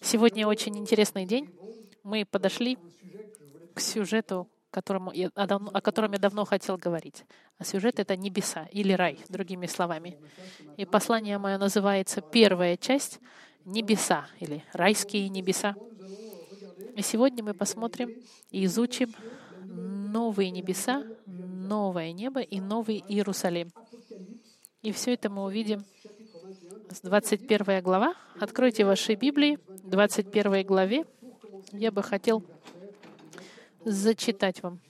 [0.00, 1.50] Сегодня очень интересный день.
[2.02, 2.78] Мы подошли
[3.74, 7.24] к сюжету, которому я, о котором я давно хотел говорить.
[7.58, 10.18] А сюжет— это небеса или рай, другими словами.
[10.76, 13.20] И послание мое называется «Первая часть—
[13.64, 15.74] небеса» или «Райские небеса».
[16.96, 18.14] И сегодня мы посмотрим
[18.50, 19.14] и изучим
[19.64, 23.70] новые небеса, новое небо и новый Иерусалим.
[24.82, 25.84] И все это мы увидим
[26.98, 28.14] 21 глава.
[28.40, 31.04] Откройте ваши Библии, 21 главе.
[31.72, 32.44] Я бы хотел
[33.84, 34.80] зачитать вам.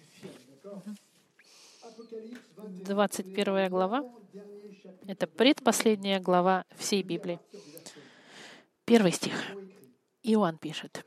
[2.87, 4.05] 21 глава—
[5.07, 7.39] это предпоследняя глава всей Библии.
[8.87, 9.35] Первый стих.
[10.23, 11.05] Иоанн пишет.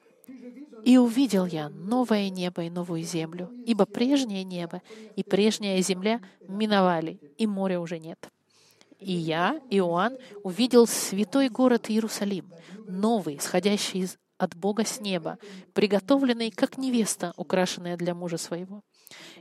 [0.85, 4.81] «И увидел я новое небо и новую землю, ибо прежнее небо
[5.15, 8.32] и прежняя земля миновали, и моря уже нет.
[9.03, 12.51] И я, Иоанн, увидел святой город Иерусалим,
[12.87, 15.37] новый, сходящий из от Бога с неба,
[15.73, 18.81] приготовленный, как невеста, украшенная для мужа своего.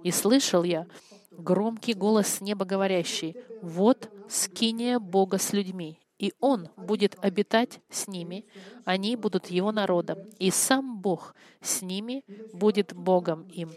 [0.03, 0.87] И слышал я
[1.31, 8.07] громкий голос с неба говорящий, «Вот скиния Бога с людьми, и Он будет обитать с
[8.07, 8.45] ними,
[8.85, 13.71] они будут Его народом, и сам Бог с ними будет Богом им.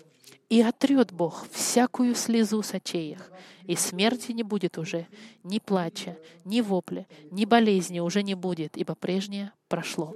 [0.49, 3.31] И отрет Бог всякую слезу с очей их,
[3.65, 5.07] и смерти не будет уже,
[5.43, 10.13] ни плача, ни вопля, ни болезни уже не будет, ибо прежнее прошло.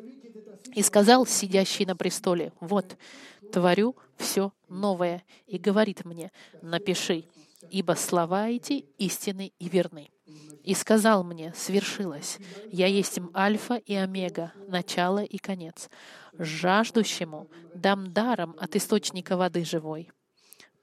[0.75, 2.95] И сказал сидящий на престоле, вот,
[3.51, 7.25] творю все новое, и говорит мне, напиши,
[7.71, 10.09] ибо слова эти истины и верны.
[10.63, 12.37] И сказал мне, свершилось,
[12.71, 15.89] я есть им альфа и омега, начало и конец.
[16.37, 20.11] Жаждущему дам даром от источника воды живой.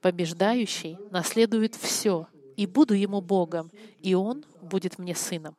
[0.07, 3.69] Побеждающий наследует все, и буду ему Богом,
[3.99, 5.57] и он будет мне сыном.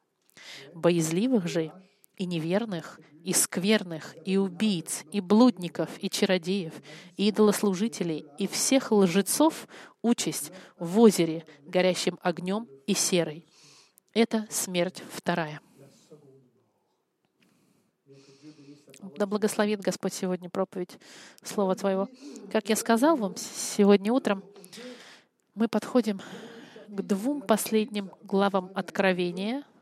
[0.73, 1.71] Боязливых же
[2.17, 6.73] и неверных, и скверных, и убийц, и блудников, и чародеев,
[7.19, 9.69] и идолослужителей, и всех лжецов
[10.01, 13.45] участь в озере, горящим огнем и серой.
[14.15, 15.61] Это смерть вторая.
[19.01, 20.99] Да благословит Господь сегодня проповедь
[21.43, 22.09] Слова Твоего.
[22.51, 24.43] Как я сказал вам сегодня утром,
[25.55, 26.21] мы подходим
[26.89, 29.65] к двум последним главам Откровения—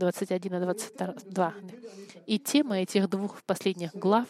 [0.00, 1.54] 21 и 22.
[2.26, 4.28] И тема этих двух последних глав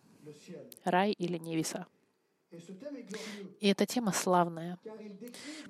[0.83, 1.85] Рай или небеса.
[3.59, 4.77] И эта тема славная,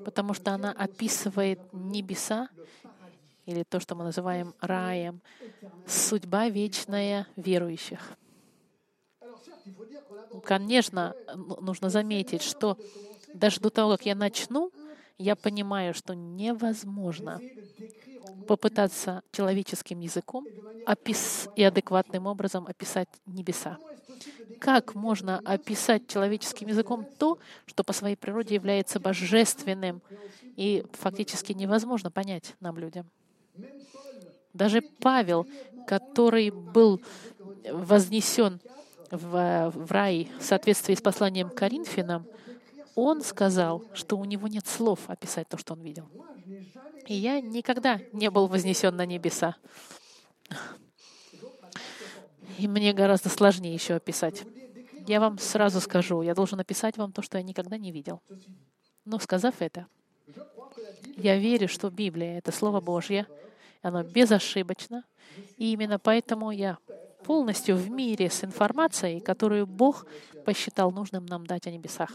[0.03, 2.49] потому что она описывает небеса,
[3.45, 5.21] или то, что мы называем раем,
[5.85, 8.17] судьба вечная верующих.
[10.43, 12.77] Конечно, нужно заметить, что
[13.33, 14.71] даже до того, как я начну,
[15.17, 17.41] я понимаю, что невозможно
[18.45, 20.47] попытаться человеческим языком
[20.85, 23.79] опис и адекватным образом описать небеса.
[24.59, 30.01] Как можно описать человеческим языком то, что по своей природе является божественным
[30.55, 33.11] и фактически невозможно понять нам, людям?
[34.53, 35.47] Даже Павел,
[35.88, 37.02] который был
[37.69, 38.59] вознесен
[39.09, 42.25] в, в рай в соответствии с посланием к Коринфянам,
[42.96, 46.08] он сказал, что у него нет слов описать то, что он видел.
[47.08, 49.56] И я никогда не был вознесен на небеса.
[52.58, 54.44] И мне гораздо сложнее еще описать.
[55.08, 58.22] Я вам сразу скажу, я должен описать вам то, что я никогда не видел.
[59.06, 59.88] Но сказав это,
[61.16, 63.28] я верю, что Библия— это Слово Божье,
[63.81, 65.03] оно безошибочно,
[65.57, 66.78] и именно поэтому я
[67.24, 70.06] полностью в мире с информацией, которую Бог
[70.46, 72.12] посчитал нужным нам дать о небесах.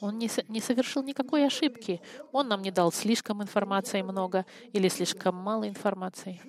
[0.00, 2.00] Он не, не совершил никакой ошибки.
[2.32, 6.40] Он нам не дал слишком информации много или слишком мало информации.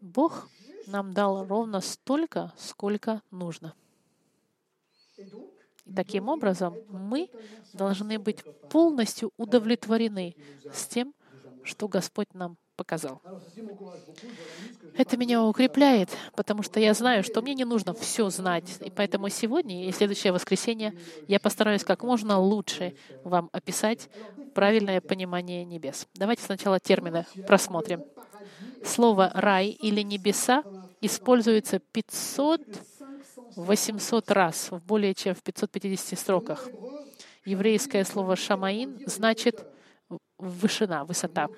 [0.00, 0.48] Бог
[0.86, 3.74] нам дал ровно столько, сколько нужно.
[5.94, 7.28] Таким образом, мы
[7.72, 10.34] должны быть полностью удовлетворены
[10.72, 11.14] с тем,
[11.64, 13.22] что Господь нам показал.
[14.96, 18.78] Это меня укрепляет, потому что я знаю, что мне не нужно все знать.
[18.80, 20.94] И поэтому сегодня и следующее воскресенье
[21.28, 22.94] я постараюсь как можно лучше
[23.24, 24.08] вам описать
[24.54, 26.08] правильное понимание небес.
[26.14, 28.02] Давайте сначала термины просмотрим.
[28.84, 30.64] Слово «рай» или «небеса»
[31.00, 31.80] используется
[33.56, 36.68] 500-800 раз, в более чем в 550 строках.
[37.44, 39.66] Еврейское слово «шамаин» значит
[40.38, 41.48] «вышина», «высота»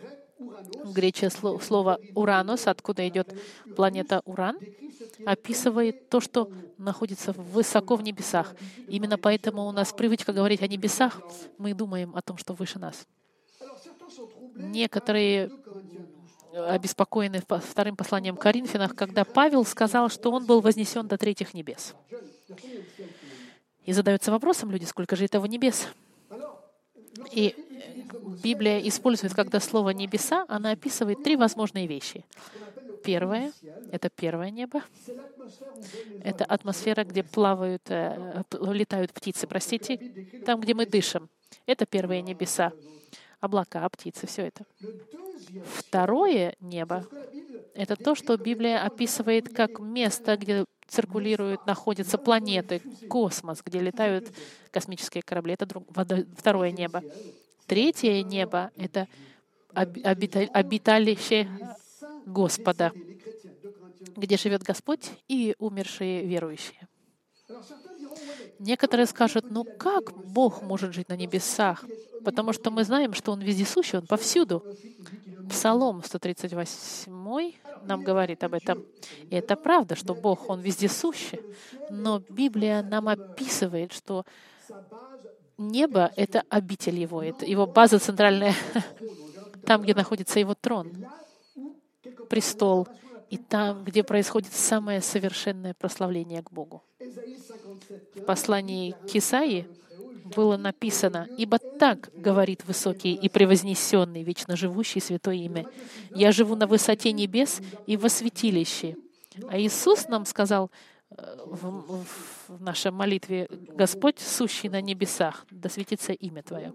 [0.85, 3.35] греческое слово «уранус», откуда идет
[3.77, 4.59] планета Уран,
[5.25, 8.55] описывает то, что находится высоко в небесах.
[8.89, 11.21] Именно поэтому у нас привычка говорить о небесах,
[11.59, 13.07] мы думаем о том, что выше нас.
[14.55, 15.51] Некоторые
[16.55, 21.95] обеспокоены вторым посланием Коринфянах, когда Павел сказал, что он был вознесен до третьих небес.
[23.85, 25.89] И задаются вопросом люди, сколько же этого небес?
[27.33, 27.55] И
[28.43, 32.25] Библия использует, когда слово «небеса», она описывает три возможные вещи.
[33.05, 33.53] Первое—
[33.93, 34.83] это первое небо.
[36.23, 39.97] Это атмосфера, где плавают, э, летают птицы, простите,
[40.47, 41.29] там, где мы дышим.
[41.67, 42.73] Это первые небеса.
[43.45, 44.65] Облака, птицы, все это.
[45.67, 47.07] Второе небо—
[47.75, 52.81] это то, что Библия описывает как место, где циркулируют, находятся планеты,
[53.11, 54.33] космос, где летают
[54.71, 55.53] космические корабли.
[55.53, 55.87] Это друг,
[56.39, 57.03] второе небо.
[57.67, 59.09] Третье небо— это
[59.75, 61.47] обиталище
[62.25, 62.93] Господа,
[64.17, 66.89] где живет Господь и умершие верующие.
[68.59, 71.85] Некоторые скажут, ну как Бог может жить на небесах?
[72.25, 74.65] Потому что мы знаем, что Он вездесущий, Он повсюду.
[75.51, 77.53] Псалом 138
[77.87, 78.85] нам говорит об этом.
[79.31, 81.41] И это правда, что Бог, Он вездесущий.
[81.91, 84.25] Но Библия нам описывает, что
[85.59, 88.55] небо— это обитель Его, это Его база центральная,
[89.67, 90.91] там, где находится Его трон,
[92.29, 92.89] престол,
[93.31, 96.83] и там, где происходит самое совершенное прославление к Богу.
[98.15, 99.67] В послании к Исаии
[100.25, 105.67] было написано, «Ибо так говорит высокий и превознесенный, вечно живущий святое имя.
[106.11, 108.97] Я живу на высоте небес и во святилище».
[109.49, 110.71] А Иисус нам сказал
[111.11, 112.05] э, в,
[112.49, 116.73] в нашей молитве, «Господь, сущий на небесах, да светится имя Твое».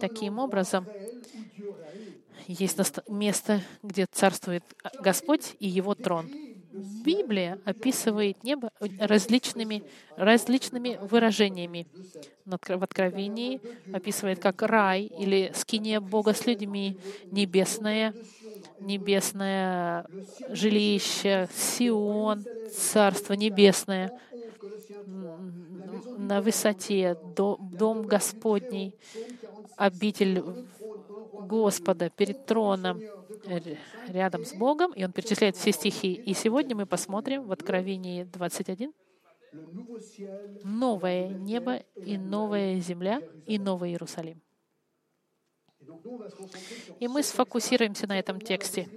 [0.00, 0.86] Таким образом,
[2.46, 2.78] есть
[3.08, 4.64] место, где царствует
[5.00, 6.30] Господь и Его трон.
[7.04, 9.84] Библия описывает небо различными,
[10.16, 11.86] различными выражениями.
[12.46, 13.60] В Откровении
[13.92, 18.14] описывает как рай или скиния Бога с людьми, небесное,
[18.80, 20.06] небесное
[20.48, 22.44] жилище, Сион,
[22.74, 24.10] Царство Небесное,
[26.26, 28.94] на высоте, дом Господний,
[29.76, 30.42] обитель
[31.32, 33.00] Господа перед троном
[34.08, 36.12] рядом с Богом, и он перечисляет все стихи.
[36.12, 38.92] И сегодня мы посмотрим в Откровении 21
[40.64, 44.40] новое небо и новая земля и новый Иерусалим.
[47.00, 48.88] И мы сфокусируемся на этом тексте.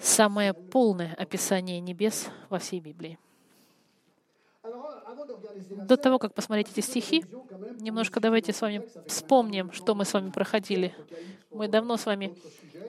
[0.00, 3.18] Самое полное описание небес во всей Библии.
[5.86, 7.24] До того, как посмотреть эти стихи,
[7.80, 10.94] немножко давайте с вами вспомним, что мы с вами проходили.
[11.50, 12.34] Мы давно с вами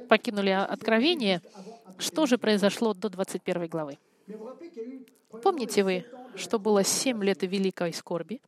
[0.07, 1.41] покинули Откровение.
[1.97, 3.97] Что же произошло до 21 главы?
[5.43, 6.05] Помните вы,
[6.35, 8.41] что было семь лет великой скорби,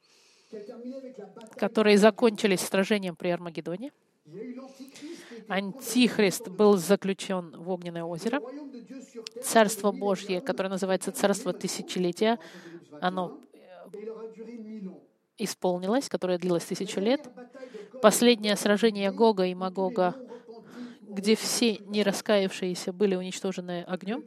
[1.58, 3.92] которые закончились сражением при Армагеддоне?
[5.48, 8.42] Антихрист был заключен в огненное озеро.
[9.44, 12.38] Царство Божье, которое называется Царство Тысячелетия,
[13.02, 13.40] оно
[15.38, 17.30] исполнилось, которое длилось тысячу лет.
[18.02, 20.16] Последнее сражение Гога и Магога,
[21.02, 24.24] где все не раскаявшиеся были уничтожены огнем.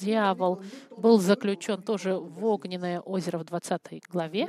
[0.00, 0.62] Дьявол
[0.96, 4.48] был заключен тоже в огненное озеро в 20 главе.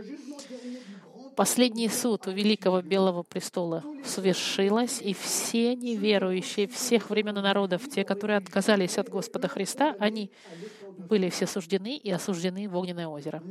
[1.36, 8.04] Последний суд у Великого Белого престола свершилось, и все неверующие всех времен и народов, те,
[8.04, 10.30] которые отказались от Господа Христа, они
[10.98, 13.42] были все суждены и осуждены в огненное озеро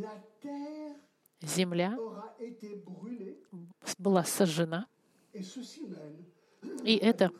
[1.43, 1.97] земля
[3.99, 4.87] была сожжена.
[6.85, 7.31] И это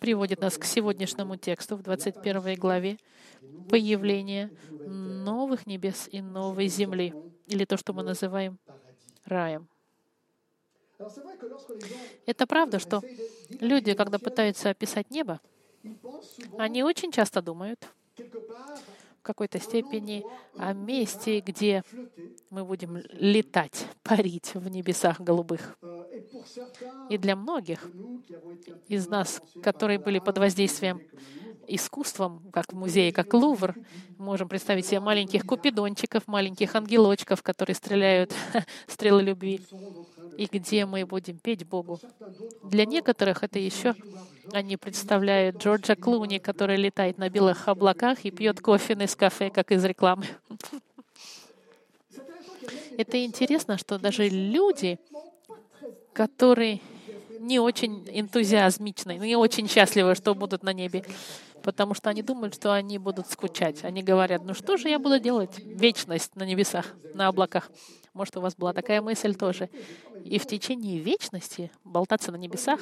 [0.00, 2.98] приводит нас к сегодняшнему тексту в 21 главе
[3.68, 7.14] появление новых небес и новой земли,
[7.46, 8.58] или то, что мы называем
[9.24, 9.68] раем.
[12.26, 13.02] Это правда, что
[13.60, 15.40] люди, когда пытаются описать небо,
[16.58, 17.88] они очень часто думают,
[19.22, 20.24] в какой-то степени
[20.58, 21.84] о месте, где
[22.50, 25.78] мы будем летать, парить в небесах голубых.
[27.08, 27.88] И для многих
[28.88, 31.00] из нас, которые были под воздействием
[31.68, 33.76] искусством, как в музее, как Лувр,
[34.18, 38.34] можем представить себе маленьких купидончиков, маленьких ангелочков, которые стреляют
[38.88, 39.60] стрелы любви,
[40.36, 42.00] и где мы будем петь Богу.
[42.64, 43.94] Для некоторых это еще
[44.50, 49.70] они представляют Джорджа Клуни, который летает на белых облаках и пьет кофе из кафе, как
[49.70, 50.26] из рекламы.
[52.96, 54.98] Это интересно, что даже люди,
[56.12, 56.80] которые
[57.40, 61.04] не очень энтузиазмичны, не очень счастливы, что будут на небе,
[61.62, 63.84] потому что они думают, что они будут скучать.
[63.84, 65.58] Они говорят, ну что же я буду делать?
[65.58, 67.70] Вечность на небесах, на облаках.
[68.14, 69.70] Может, у вас была такая мысль тоже.
[70.24, 72.80] И в течение вечности болтаться на небесах.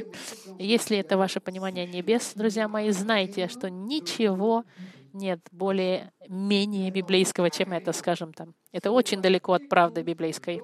[0.58, 4.64] Если это ваше понимание небес, друзья мои, знайте, что ничего
[5.12, 8.54] нет более менее библейского, чем это, скажем там.
[8.72, 10.60] Это очень далеко от правды библейской.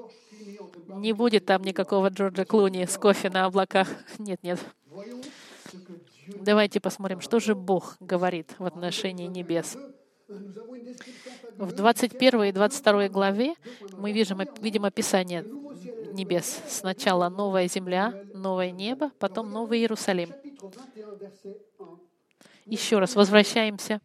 [0.89, 3.89] Не будет там никакого Джорджа Клуни с кофе на облаках.
[4.19, 4.59] Нет, нет.
[6.27, 9.77] Давайте посмотрим, что же Бог говорит в отношении небес.
[11.57, 13.55] В 21 и 22 главе
[13.99, 15.45] мы видим, видим описание
[16.13, 16.63] небес.
[16.69, 20.33] Сначала новая земля, новое небо, потом новый Иерусалим.
[22.65, 24.01] Еще раз возвращаемся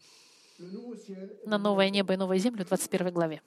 [1.45, 3.41] на новое небо и новую землю в 21 главе.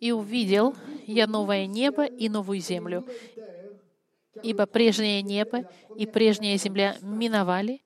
[0.00, 0.74] «И увидел
[1.06, 3.04] я новое небо и новую землю,
[4.42, 7.82] ибо прежнее небо и прежняя земля миновали,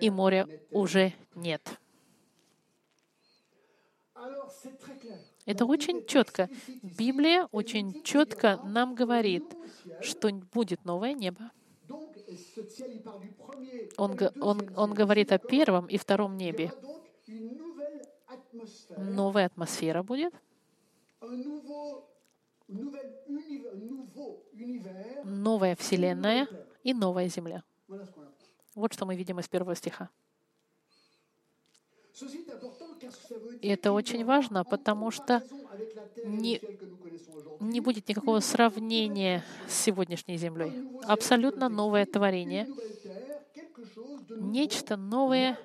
[0.00, 1.78] и моря уже нет».
[5.46, 6.48] Это очень четко.
[6.82, 9.44] Библия очень четко нам говорит,
[10.00, 11.50] что будет новое небо,
[13.96, 16.72] он, он, он говорит о первом и втором небе.
[18.96, 20.32] Новая атмосфера будет.
[25.24, 26.48] Новая Вселенная
[26.82, 27.64] и новая Земля.
[28.80, 30.08] Вот что мы видим из первого стиха.
[33.60, 35.42] И это очень важно, потому что
[36.24, 36.60] не,
[37.60, 40.72] не будет никакого сравнения с сегодняшней землей.
[41.04, 42.66] Абсолютно новое творение.
[44.30, 45.58] Нечто новое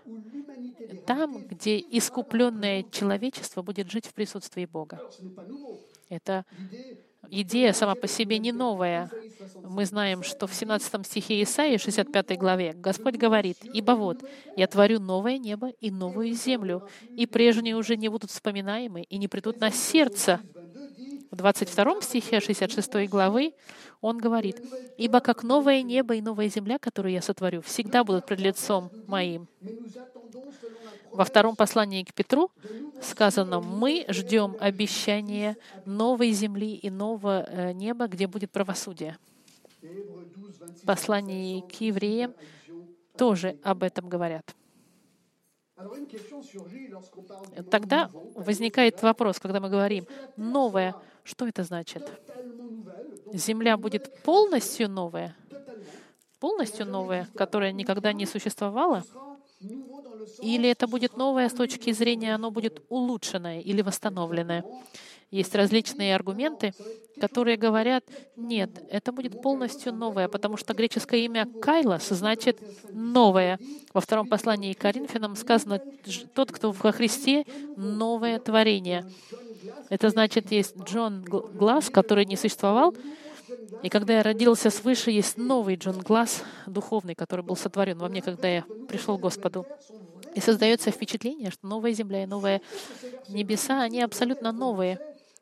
[1.06, 5.02] там, где искупленное человечество будет жить в присутствии Бога.
[6.10, 6.46] Это
[7.30, 9.10] идея сама по себе не новая.
[9.64, 14.24] Мы знаем, что в 17 стихе Исаии, 65 главе, Господь говорит, «Ибо вот,
[14.56, 19.28] я творю новое небо и новую землю, и прежние уже не будут вспоминаемы и не
[19.28, 20.40] придут на сердце».
[21.32, 23.54] В 22 стихе 66 главы
[24.02, 24.62] он говорит,
[24.98, 29.48] «Ибо как новое небо и новая земля, которую я сотворю, всегда будут пред лицом моим».
[31.12, 32.52] Во втором послании к Петру
[33.02, 35.56] сказано, мы ждем обещания
[35.86, 39.18] новой земли и нового э, неба, где будет правосудие.
[39.82, 42.34] В послании к евреям
[43.18, 44.56] тоже об этом говорят.
[47.70, 50.06] Тогда возникает вопрос, когда мы говорим
[50.38, 52.10] «новое», что это значит?
[53.34, 55.36] Земля будет полностью новая?
[56.40, 59.04] Полностью новая, которая никогда не существовала?
[60.42, 64.64] Или это будет новое с точки зрения, оно будет улучшенное или восстановленное?
[65.32, 66.74] Есть различные аргументы,
[67.20, 68.06] которые говорят,
[68.36, 72.60] нет, это будет полностью новое, потому что греческое имя Кайлос значит
[72.92, 73.60] «новое».
[73.94, 75.82] Во втором послании к Коринфянам сказано,
[76.34, 77.46] тот, кто во Христе,
[77.76, 79.06] новое творение.
[79.90, 82.94] Это значит, есть Джон Глаз, который не существовал,
[83.82, 88.22] и когда я родился свыше, есть новый Джон Глаз, духовный, который был сотворен во мне,
[88.22, 89.66] когда я пришел к Господу.
[90.34, 92.62] И создается впечатление, что новая земля и новые
[93.28, 95.00] небеса, они абсолютно новые.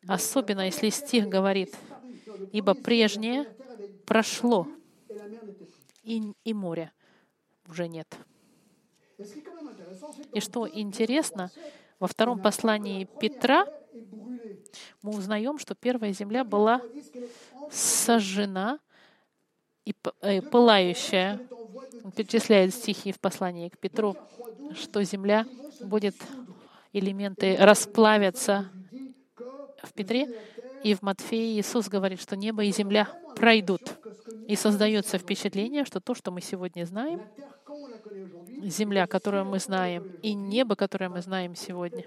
[0.08, 1.74] Особенно если стих говорит,
[2.52, 3.46] ибо прежнее
[4.06, 4.68] прошло,
[6.04, 6.92] и, и море
[7.68, 8.14] уже нет.
[10.34, 11.50] И что интересно,
[12.00, 13.66] во втором послании Петра
[15.02, 16.82] мы узнаем, что первая земля была
[17.72, 18.80] сожжена
[19.86, 21.40] и э, пылающая.
[22.04, 24.16] Он перечисляет стихи в послании к Петру,
[24.76, 25.46] что земля
[25.82, 26.16] будет,
[26.92, 28.70] элементы расплавятся
[29.84, 30.28] в Петре,
[30.84, 33.82] и в Матфее Иисус говорит, что небо и земля пройдут.
[34.48, 37.22] И создается впечатление, что то, что мы сегодня знаем,
[38.64, 42.06] земля, которую мы знаем, и небо, которое мы знаем сегодня,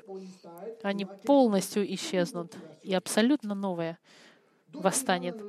[0.82, 3.98] они полностью исчезнут, и абсолютно новое
[4.72, 5.40] восстанет.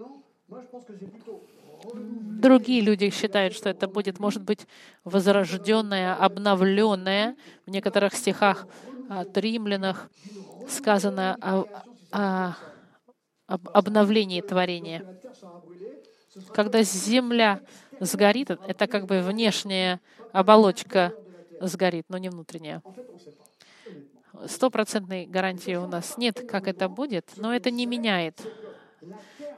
[1.94, 4.66] Другие люди считают, что это будет, может быть,
[5.04, 7.36] возрожденное, обновленное.
[7.66, 8.68] В некоторых стихах
[9.10, 10.10] от римлянах
[10.68, 11.66] сказано о,
[12.12, 12.56] о,
[13.48, 15.06] об обновлении творения.
[16.54, 17.62] Когда земля
[18.00, 20.00] сгорит, это как бы внешняя
[20.32, 21.14] оболочка
[21.62, 22.82] сгорит, но не внутренняя.
[24.46, 28.40] Стопроцентной гарантии у нас нет, как это будет, но это не меняет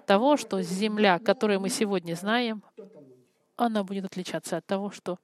[0.05, 2.63] того, что земля, которую мы сегодня знаем,
[3.57, 5.19] она будет отличаться от того, что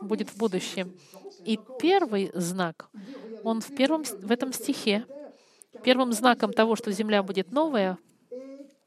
[0.00, 0.94] будет в будущем.
[1.44, 2.88] И первый знак,
[3.42, 5.06] он в, первом, в этом стихе,
[5.82, 7.98] первым знаком того, что земля будет новая,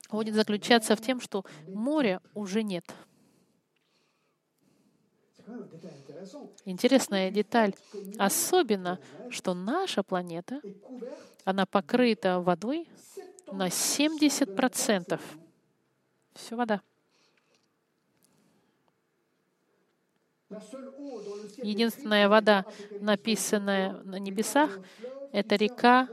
[0.10, 2.86] будет заключаться в том, что моря уже нет.
[6.66, 7.74] Интересная деталь.
[8.18, 9.00] Особенно,
[9.30, 10.62] что наша планета,
[11.46, 12.90] она покрыта водой
[13.52, 15.22] на 70%.
[16.34, 16.82] Все вода.
[21.62, 22.66] Единственная вода,
[23.02, 24.80] написанная на небесах,
[25.32, 26.08] это река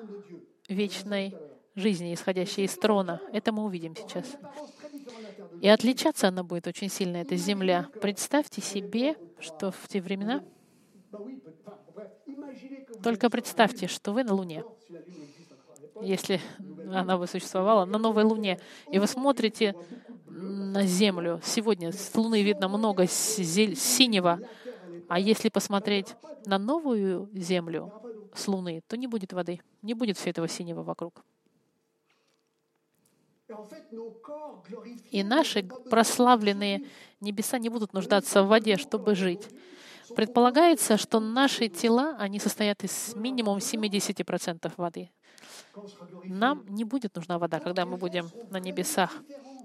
[0.68, 1.36] вечной
[1.74, 3.20] жизни, исходящая из трона.
[3.32, 4.36] Это мы увидим сейчас.
[5.60, 7.88] И отличаться она будет очень сильно, эта земля.
[8.00, 10.42] Представьте себе, что в те времена...
[13.02, 14.64] Только представьте, что вы на Луне,
[16.00, 16.40] если
[16.92, 18.58] она бы существовала, на новой Луне,
[18.90, 19.74] и вы смотрите
[20.26, 21.40] на Землю.
[21.44, 24.40] Сегодня с Луны видно много синего,
[25.08, 26.16] а если посмотреть
[26.46, 27.92] на новую Землю
[28.34, 31.24] с Луны, то не будет воды, не будет все этого синего вокруг.
[35.10, 36.84] И наши прославленные
[37.20, 39.48] небеса не будут нуждаться в воде, чтобы жить.
[40.16, 45.10] Предполагается, что наши тела, они состоят из минимум 70% воды.
[46.24, 49.10] Нам не будет нужна вода, когда мы будем на небесах.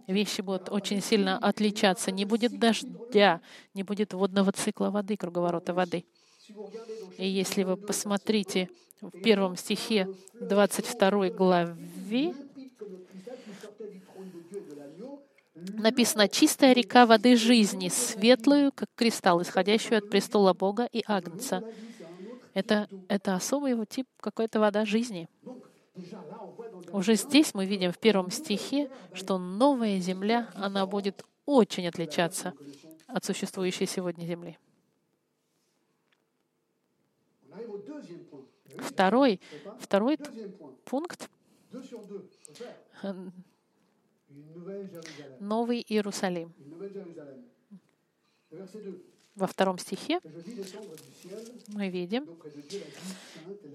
[0.07, 2.11] Вещи будут очень сильно отличаться.
[2.11, 3.41] Не будет дождя,
[3.73, 6.05] не будет водного цикла воды, круговорота воды.
[7.17, 8.69] И если вы посмотрите
[9.01, 10.07] в первом стихе
[10.41, 12.33] 22 главе,
[15.55, 21.63] написано «Чистая река воды жизни, светлую, как кристалл, исходящую от престола Бога и Агнца».
[22.53, 25.29] Это, это особый его тип какой-то вода жизни.
[26.91, 32.53] Уже здесь мы видим в первом стихе, что новая земля, она будет очень отличаться
[33.07, 34.57] от существующей сегодня земли.
[38.77, 39.41] Второй,
[39.79, 40.17] второй
[40.85, 41.29] пункт
[45.39, 46.53] Новый Иерусалим.
[49.35, 50.19] Во втором стихе
[51.67, 52.27] мы видим,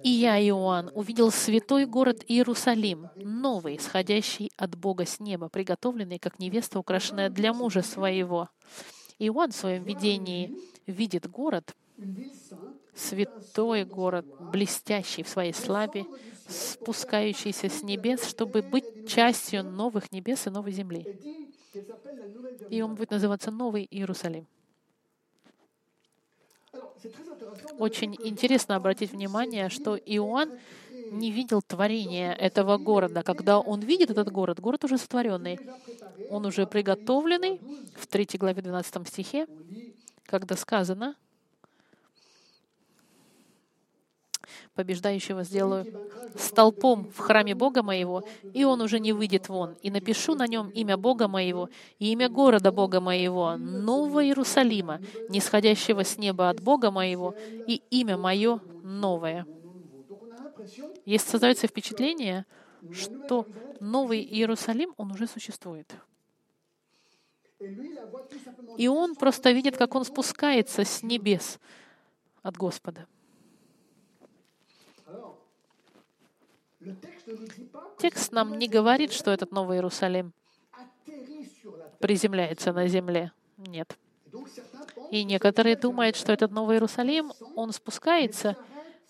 [0.02, 6.38] «И я, Иоанн, увидел святой город Иерусалим, новый, исходящий от Бога с неба, приготовленный, как
[6.38, 8.50] невеста, украшенная для мужа своего».
[9.18, 11.74] Иоанн в своем видении видит город,
[12.96, 16.06] святой город, блестящий в своей славе,
[16.48, 21.18] спускающийся с небес, чтобы быть частью новых небес и новой земли.
[22.70, 24.46] И он будет называться Новый Иерусалим.
[27.78, 30.52] Очень интересно обратить внимание, что Иоанн
[31.10, 33.22] не видел творения этого города.
[33.22, 35.58] Когда он видит этот город, город уже сотворенный,
[36.30, 37.60] он уже приготовленный.
[37.96, 39.46] В 3 главе 12 стихе,
[40.26, 41.16] когда сказано,
[44.74, 45.86] побеждающего сделаю
[46.36, 49.76] столпом в храме Бога моего, и он уже не выйдет вон.
[49.82, 56.04] И напишу на нем имя Бога моего и имя города Бога моего, Нового Иерусалима, нисходящего
[56.04, 57.34] с неба от Бога моего,
[57.66, 59.46] и имя мое новое.
[61.04, 62.46] Есть создается впечатление,
[62.92, 63.46] что
[63.80, 65.94] Новый Иерусалим, он уже существует.
[68.76, 71.58] И он просто видит, как он спускается с небес
[72.42, 73.06] от Господа.
[77.98, 80.32] Текст нам не говорит, что этот Новый Иерусалим
[82.00, 83.32] приземляется на земле.
[83.56, 83.96] Нет.
[85.10, 88.56] И некоторые думают, что этот Новый Иерусалим, он спускается,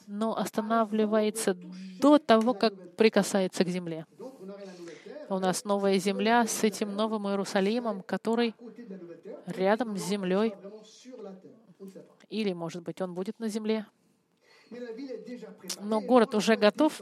[0.07, 1.57] но останавливается
[2.01, 4.07] до того, как прикасается к земле.
[5.29, 8.55] У нас новая земля с этим новым Иерусалимом, который
[9.47, 10.55] рядом с землей.
[12.29, 13.87] Или, может быть, он будет на земле.
[15.81, 17.01] Но город уже готов,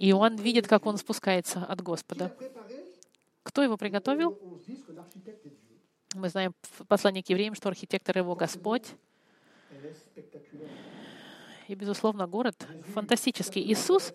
[0.00, 2.34] и он видит, как он спускается от Господа.
[3.42, 4.38] Кто его приготовил?
[6.14, 8.94] Мы знаем в послании к евреям, что архитектор его Господь.
[11.70, 13.62] И, безусловно, город фантастический.
[13.62, 14.12] Иисус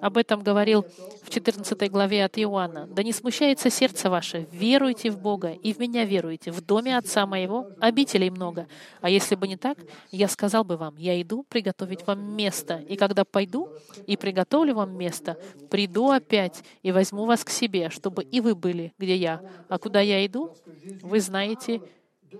[0.00, 0.84] об этом говорил
[1.22, 2.88] в 14 главе от Иоанна.
[2.88, 6.50] «Да не смущается сердце ваше, веруйте в Бога, и в Меня веруйте.
[6.50, 8.66] В доме Отца Моего обителей много.
[9.02, 9.78] А если бы не так,
[10.10, 12.82] я сказал бы вам, я иду приготовить вам место.
[12.88, 13.68] И когда пойду
[14.08, 15.38] и приготовлю вам место,
[15.70, 19.42] приду опять и возьму вас к себе, чтобы и вы были, где я.
[19.68, 20.56] А куда я иду,
[21.02, 21.82] вы знаете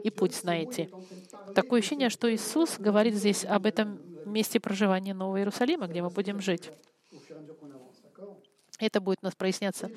[0.02, 0.90] и путь знаете».
[1.54, 6.40] Такое ощущение, что Иисус говорит здесь об этом месте проживания Нового Иерусалима, где мы будем
[6.40, 6.70] жить.
[8.78, 9.90] Это будет у нас проясняться.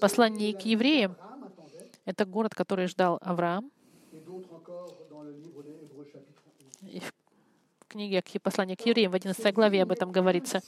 [0.00, 1.16] Послание к евреям—
[2.04, 3.70] это город, который ждал Авраам.
[6.82, 7.12] И в
[7.88, 10.62] книге «Послание к евреям» в 11 главе об этом говорится.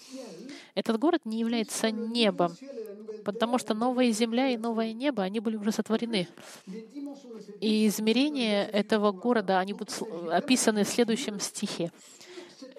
[0.75, 2.57] Этот город не является небом.
[3.25, 6.27] Потому что новая земля и новое небо, они были уже сотворены.
[7.61, 11.93] И измерения этого города, они будут описаны в следующем стихе.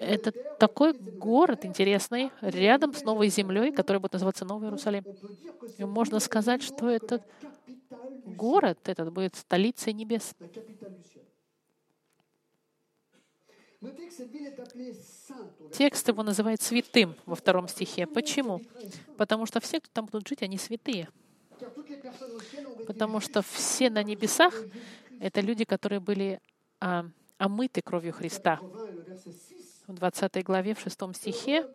[0.02, 5.04] Это такой город интересный, рядом с новой землей, который будет называться Новый Иерусалим.
[5.78, 7.22] И можно сказать, что этот
[8.24, 10.34] город этот будет столицей небес.
[15.72, 18.06] Текст его называет святым во втором стихе.
[18.06, 18.60] Почему?
[19.16, 21.08] Потому что все, кто там будут жить, они святые.
[22.86, 24.54] Потому что все на небесах—
[25.20, 26.40] это люди, которые были
[26.80, 27.06] а,
[27.38, 28.60] омыты кровью Христа.
[29.86, 31.68] В 20 главе, в 6 стихе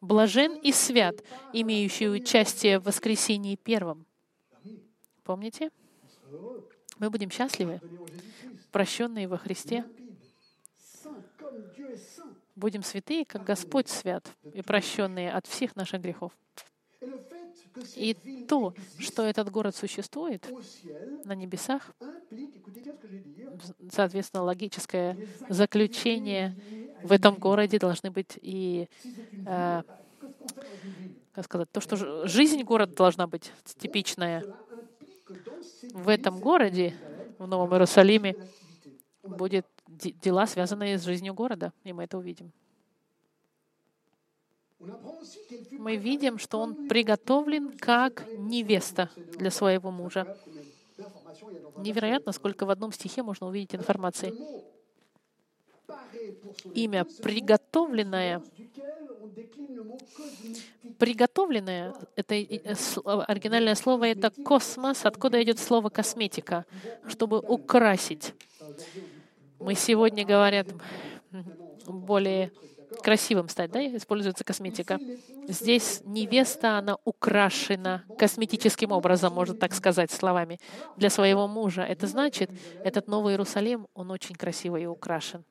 [0.00, 1.16] «Блажен и свят,
[1.52, 4.06] имеющий участие в воскресении первом».
[5.22, 5.70] Помните?
[6.98, 7.80] Мы будем счастливы,
[8.70, 9.84] прощенные во Христе,
[12.56, 16.32] будем святые, как Господь свят, и прощенные от всех наших грехов.
[17.94, 18.14] И
[18.48, 20.48] то, что этот город существует
[21.24, 21.94] на небесах,
[23.90, 25.16] соответственно, логическое
[25.48, 26.56] заключение
[27.02, 28.88] в этом городе должны быть и,
[29.46, 29.82] э,
[31.32, 34.44] как сказать, то, что жизнь города должна быть типичная.
[35.92, 36.94] В этом городе,
[37.38, 38.36] в Новом Иерусалиме,
[39.22, 42.52] будет дела, связанные с жизнью города, и мы это увидим.
[45.72, 50.36] Мы видим, что он приготовлен как невеста для своего мужа.
[51.78, 54.34] Невероятно, сколько в одном стихе можно увидеть информации.
[56.74, 58.42] Имя «приготовленное»
[60.98, 66.64] Приготовленное, это оригинальное слово, это космос, откуда идет слово косметика,
[67.08, 68.34] чтобы украсить.
[69.58, 70.68] Мы сегодня говорят
[71.86, 72.52] более
[73.02, 74.98] красивым стать, да, используется косметика.
[75.48, 80.60] Здесь невеста, она украшена косметическим образом, можно так сказать, словами,
[80.96, 81.82] для своего мужа.
[81.82, 82.50] Это значит,
[82.84, 85.44] этот Новый Иерусалим, он очень красивый и украшен.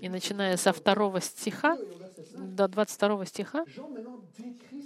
[0.00, 1.76] И начиная со второго стиха
[2.32, 3.64] до 22 стиха,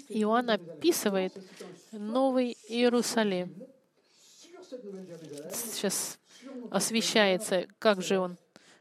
[0.09, 1.35] Иоанн описывает
[1.92, 3.55] Новый Иерусалим
[5.51, 6.19] сейчас
[6.71, 8.37] освещается, как же он,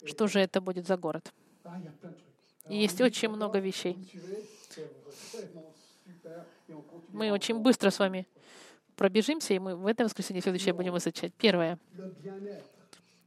[0.05, 1.33] что же это будет за город.
[2.69, 3.97] И есть очень много вещей.
[7.09, 8.27] Мы очень быстро с вами
[8.95, 11.33] пробежимся, и мы в это воскресенье следующее будем изучать.
[11.35, 11.77] Первое.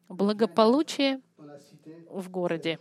[0.09, 1.21] Благополучие
[2.11, 2.79] в городе.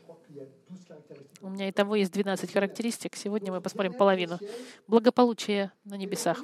[1.42, 3.16] У меня и того есть 12 характеристик.
[3.16, 4.40] Сегодня мы посмотрим половину.
[4.88, 6.42] Благополучие на небесах.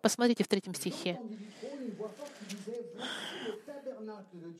[0.00, 1.18] Посмотрите в третьем стихе.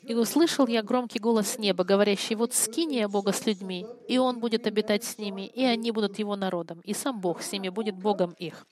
[0.02, 4.66] «И услышал я громкий голос неба, говорящий, вот скиния Бога с людьми, и Он будет
[4.66, 8.34] обитать с ними, и они будут Его народом, и сам Бог с ними будет Богом
[8.38, 8.66] их».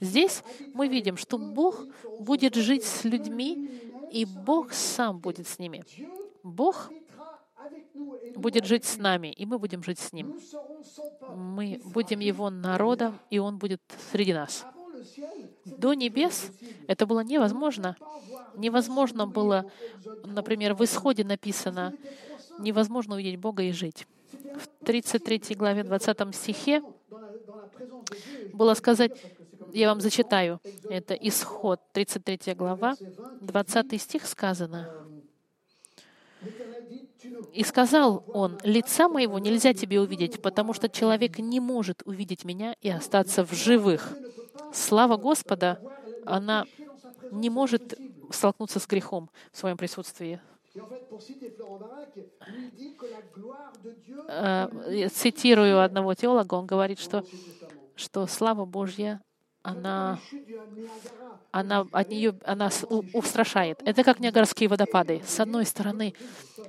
[0.00, 0.42] Здесь
[0.74, 1.84] мы видим, что Бог
[2.20, 3.70] будет жить с людьми,
[4.10, 5.84] и Бог сам будет с ними.
[6.42, 6.90] Бог
[8.36, 10.38] будет жить с нами, и мы будем жить с Ним.
[11.30, 13.80] Мы будем Его народом, и Он будет
[14.12, 14.66] среди нас.
[15.64, 16.50] До небес
[16.86, 17.96] это было невозможно.
[18.56, 19.70] Невозможно было,
[20.24, 21.94] например, в Исходе написано,
[22.58, 24.06] невозможно увидеть Бога и жить.
[24.32, 26.82] В 33 главе 20 стихе
[28.52, 29.12] было сказать,
[29.72, 32.96] я вам зачитаю, это Исход, 33 глава,
[33.40, 35.04] 20 стих сказано.
[37.52, 42.74] И сказал он, «Лица моего нельзя тебе увидеть, потому что человек не может увидеть меня
[42.80, 44.16] и остаться в живых».
[44.74, 45.80] Слава Господа,
[46.26, 46.66] она
[47.30, 47.94] не может
[48.30, 50.40] столкнуться с грехом в своем присутствии.
[54.28, 57.24] Э, я цитирую одного теолога, он говорит, что,
[57.94, 59.22] что слава Божья,
[59.62, 60.18] она,
[61.52, 62.70] она от нее она
[63.12, 63.80] устрашает.
[63.84, 65.22] Это как Ниагарские водопады.
[65.24, 66.14] С одной стороны,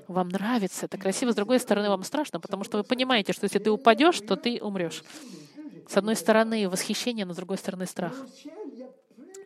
[0.08, 3.58] вам нравится, это красиво, с другой стороны, вам страшно, потому что вы понимаете, что если
[3.58, 5.04] ты упадешь, то ты умрешь.
[5.88, 8.14] С одной стороны восхищение, но с другой стороны страх.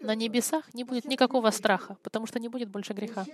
[0.01, 3.25] На небесах не будет никакого страха, потому что не будет больше греха.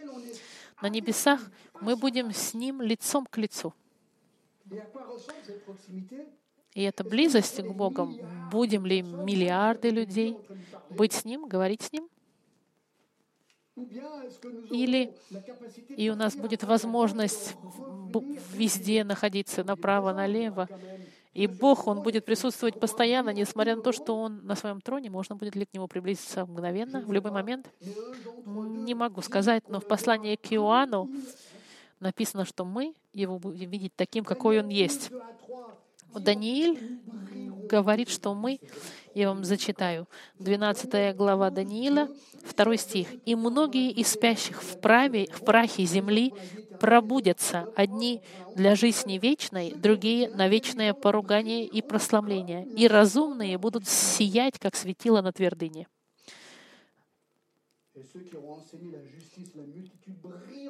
[0.81, 1.39] На небесах
[1.79, 3.73] мы будем с Ним лицом к лицу.
[6.73, 8.13] И эта близость к Богу,
[8.51, 10.37] будем ли миллиарды людей
[10.89, 12.09] быть с Ним, говорить с Ним?
[14.71, 15.13] Или
[15.89, 17.55] и у нас будет возможность
[18.53, 20.67] везде находиться направо, налево,
[21.35, 25.35] и Бог, Он будет присутствовать постоянно, несмотря на то, что Он на своем троне, можно
[25.35, 27.69] будет ли к Нему приблизиться мгновенно, в любой момент?
[28.45, 31.09] Не могу сказать, но в послании к Иоанну
[31.99, 35.11] написано, что мы Его будем видеть таким, какой Он есть.
[36.13, 36.99] Данииль
[37.69, 38.59] говорит, что мы,
[39.13, 40.07] я вам зачитаю,
[40.39, 42.07] 12 глава Даниила,
[42.55, 43.07] 2 стих.
[43.25, 46.33] «И многие из спящих в, праве, в прахе земли
[46.79, 48.21] пробудятся, одни
[48.55, 55.21] для жизни вечной, другие на вечное поругание и прославление, и разумные будут сиять, как светило
[55.21, 55.87] на твердыне».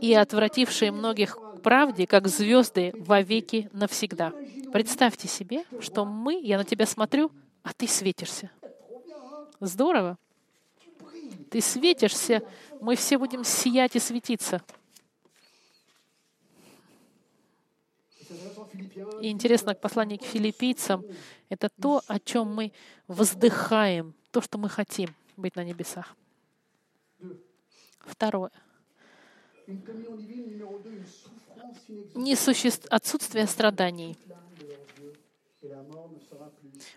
[0.01, 4.33] и отвратившие многих к правде, как звезды вовеки навсегда.
[4.71, 7.31] Представьте себе, что мы, я на тебя смотрю,
[7.63, 8.51] а ты светишься.
[9.59, 10.17] Здорово.
[11.49, 12.43] Ты светишься,
[12.81, 14.61] мы все будем сиять и светиться.
[19.21, 21.03] И интересно, послание к филиппийцам—
[21.49, 22.71] это то, о чем мы
[23.07, 26.15] воздыхаем, то, что мы хотим быть на небесах.
[27.99, 28.51] Второе.
[32.15, 32.85] Не существ...
[32.89, 34.17] Отсутствие страданий.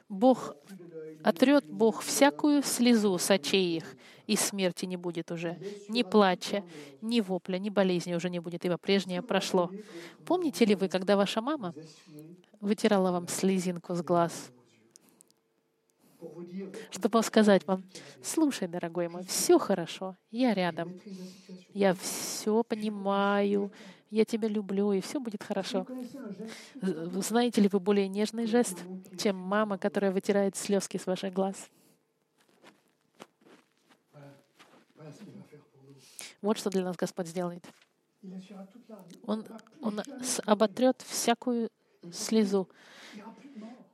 [0.09, 0.55] Бог
[1.23, 5.59] отрет Бог всякую слезу с очей их, и смерти не будет уже.
[5.89, 6.65] Ни плача,
[7.01, 9.71] ни вопля, ни болезни уже не будет, ибо прежнее прошло.
[10.25, 11.75] Помните ли вы, когда ваша мама
[12.61, 14.51] вытирала вам слезинку с глаз?
[16.91, 17.85] чтобы сказать вам,
[18.23, 21.01] слушай, дорогой мой, все хорошо, я рядом,
[21.75, 23.71] я все понимаю,
[24.11, 25.87] я тебя люблю, и все будет хорошо.
[26.81, 28.79] Знаете ли вы более нежный жест,
[29.19, 31.71] чем мама, которая вытирает слезки с ваших глаз?
[36.41, 37.65] Вот что для нас Господь сделает.
[39.25, 39.45] Он,
[39.83, 40.01] он
[40.45, 41.71] оботрет всякую
[42.13, 42.69] слезу,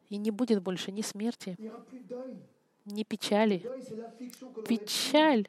[0.09, 1.57] и не будет больше ни смерти,
[2.85, 3.67] ни печали.
[4.69, 5.49] Печаль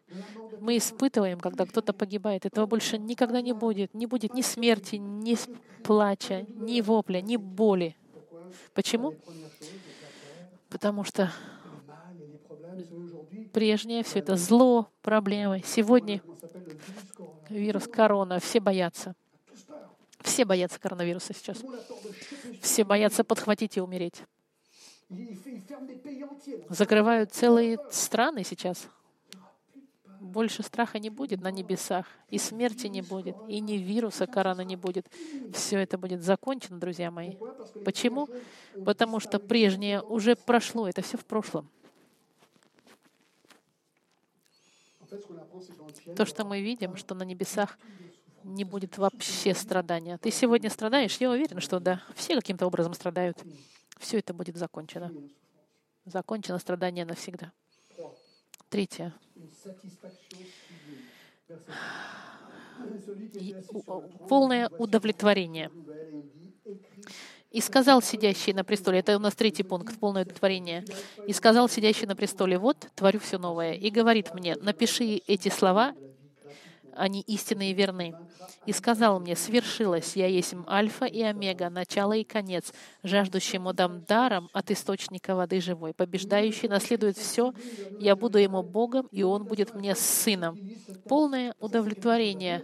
[0.60, 2.46] мы испытываем, когда кто-то погибает.
[2.46, 3.94] Этого больше никогда не будет.
[3.94, 5.38] Не будет ни смерти, ни
[5.84, 7.96] плача, ни вопля, ни боли.
[8.74, 9.16] Почему?
[10.70, 11.32] Потому что
[13.54, 15.62] прежнее все это зло, проблемы.
[15.66, 16.22] Сегодня
[17.50, 19.16] вирус корона, все боятся.
[20.22, 21.64] Все боятся коронавируса сейчас.
[22.62, 24.24] Все боятся подхватить и умереть.
[26.70, 28.88] Закрывают целые страны сейчас.
[30.20, 34.76] Больше страха не будет на небесах, и смерти не будет, и ни вируса корона не
[34.76, 35.06] будет.
[35.54, 37.36] Все это будет закончено, друзья мои.
[37.84, 38.28] Почему?
[38.84, 41.70] Потому что прежнее уже прошло, это все в прошлом.
[46.16, 47.78] То, что мы видим, что на небесах
[48.44, 50.18] не будет вообще страдания.
[50.18, 51.18] Ты сегодня страдаешь?
[51.18, 52.02] Я уверен, что да.
[52.16, 53.38] Все каким-то образом страдают.
[54.00, 55.12] Все это будет закончено.
[56.06, 57.52] Закончено страдание навсегда.
[58.70, 59.14] Третье.
[64.28, 65.72] Полное удовлетворение.
[67.52, 70.84] И сказал сидящий на престоле, это у нас третий пункт, полное удовлетворение.
[71.26, 73.74] И сказал сидящий на престоле, вот, творю все новое.
[73.74, 75.96] И говорит мне, напиши эти слова
[76.96, 78.16] они истинные и верны.
[78.66, 84.50] И сказал мне, свершилось, я есть Альфа и Омега, начало и конец, жаждущему дам даром
[84.54, 85.94] от источника воды живой.
[85.94, 87.54] Побеждающий наследует все,
[88.00, 90.60] я буду ему Богом, и он будет мне сыном.
[91.08, 92.64] Полное удовлетворение.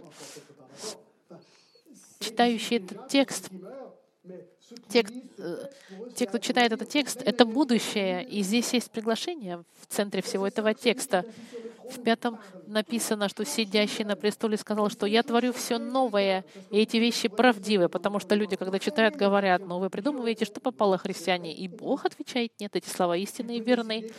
[2.18, 3.50] Читающий этот текст,
[4.88, 5.04] те,
[5.38, 5.66] э,
[6.14, 8.24] те, кто читает этот текст, это будущее.
[8.24, 11.24] И здесь есть приглашение в центре всего этого текста.
[11.90, 16.96] В пятом написано, что сидящий на престоле сказал, что я творю все новое, и эти
[16.96, 21.54] вещи правдивы, потому что люди, когда читают, говорят, ну вы придумываете, что попало христиане.
[21.54, 24.10] И Бог отвечает, нет, эти слова истинные и верны.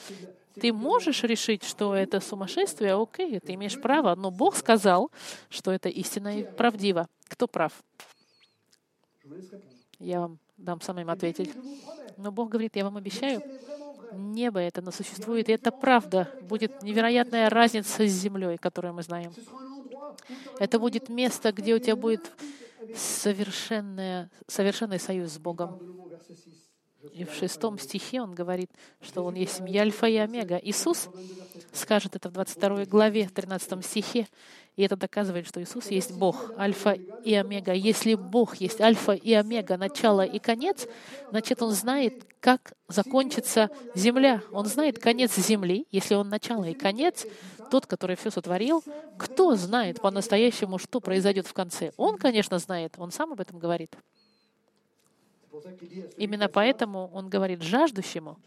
[0.60, 5.10] Ты можешь решить, что это сумасшествие, окей, ты имеешь право, но Бог сказал,
[5.50, 7.08] что это истинно и правдиво.
[7.28, 7.74] Кто прав?
[10.04, 11.50] Я вам дам самим ответить.
[12.18, 13.42] Но Бог говорит, я вам обещаю,
[14.12, 16.30] небо это, но существует, и это правда.
[16.42, 19.34] Будет невероятная разница с землей, которую мы знаем.
[20.60, 22.32] Это будет место, где у тебя будет
[22.96, 25.80] совершенное, совершенный союз с Богом.
[27.12, 30.58] И в шестом стихе он говорит, что он есть семья Альфа и Омега.
[30.58, 31.10] Иисус
[31.74, 34.28] скажет это в 22 главе, в 13 стихе.
[34.76, 37.74] И это доказывает, что Иисус есть Бог, Альфа и Омега.
[37.74, 40.88] Если Бог есть Альфа и Омега, начало и конец,
[41.30, 44.42] значит, Он знает, как закончится земля.
[44.52, 45.86] Он знает конец земли.
[45.92, 47.28] Если Он начало и конец,
[47.70, 48.84] тот, который все сотворил,
[49.18, 51.92] кто знает по-настоящему, что произойдет в конце?
[51.98, 52.96] Он, конечно, знает.
[52.98, 53.96] Он сам об этом говорит.
[56.18, 58.38] Именно поэтому он говорит жаждущему,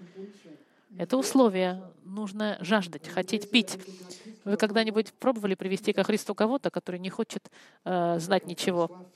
[0.99, 1.83] это условие.
[2.05, 3.79] Нужно жаждать, хотеть пить.
[4.45, 7.51] Вы когда-нибудь пробовали привести ко Христу кого-то, который не хочет
[7.85, 9.07] э, знать ничего?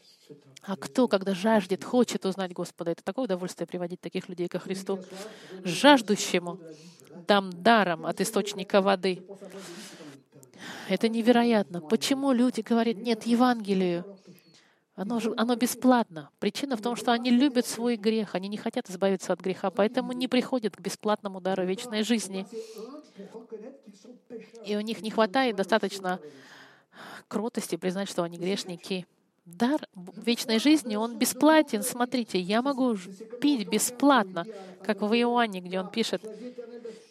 [0.62, 2.90] А кто, когда жаждет, хочет узнать Господа?
[2.90, 4.98] Это такое удовольствие приводить таких людей ко Христу.
[5.64, 6.58] Жаждущему
[7.26, 9.22] дам даром от источника воды.
[10.88, 11.80] Это невероятно.
[11.80, 14.04] Почему люди говорят «нет Евангелию»?
[14.96, 16.30] Оно, же, оно бесплатно.
[16.38, 20.12] Причина в том, что они любят свой грех, они не хотят избавиться от греха, поэтому
[20.12, 22.46] не приходят к бесплатному дару вечной жизни.
[24.64, 26.20] И у них не хватает достаточно
[27.28, 29.06] кротости признать, что они грешники.
[29.46, 31.82] Дар вечной жизни, он бесплатен.
[31.82, 32.96] Смотрите, я могу
[33.40, 34.44] пить бесплатно,
[34.84, 36.22] как в Иоанне, где он пишет,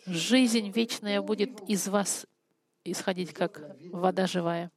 [0.06, 2.28] «Жизнь вечная будет из вас
[2.84, 3.62] исходить, как
[3.92, 4.72] вода живая».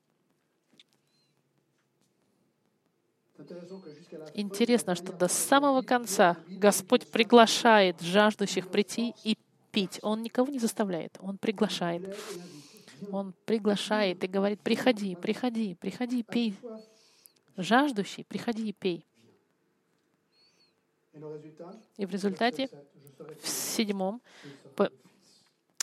[4.35, 9.37] Интересно, что до самого конца Господь приглашает жаждущих прийти и
[9.71, 9.99] пить.
[10.03, 12.17] Он никого не заставляет, Он приглашает.
[13.11, 16.55] Он приглашает и говорит, приходи, приходи, приходи, пей.
[17.57, 19.05] Жаждущий, приходи и пей.
[21.97, 22.69] И в результате,
[23.41, 24.23] в седьмом,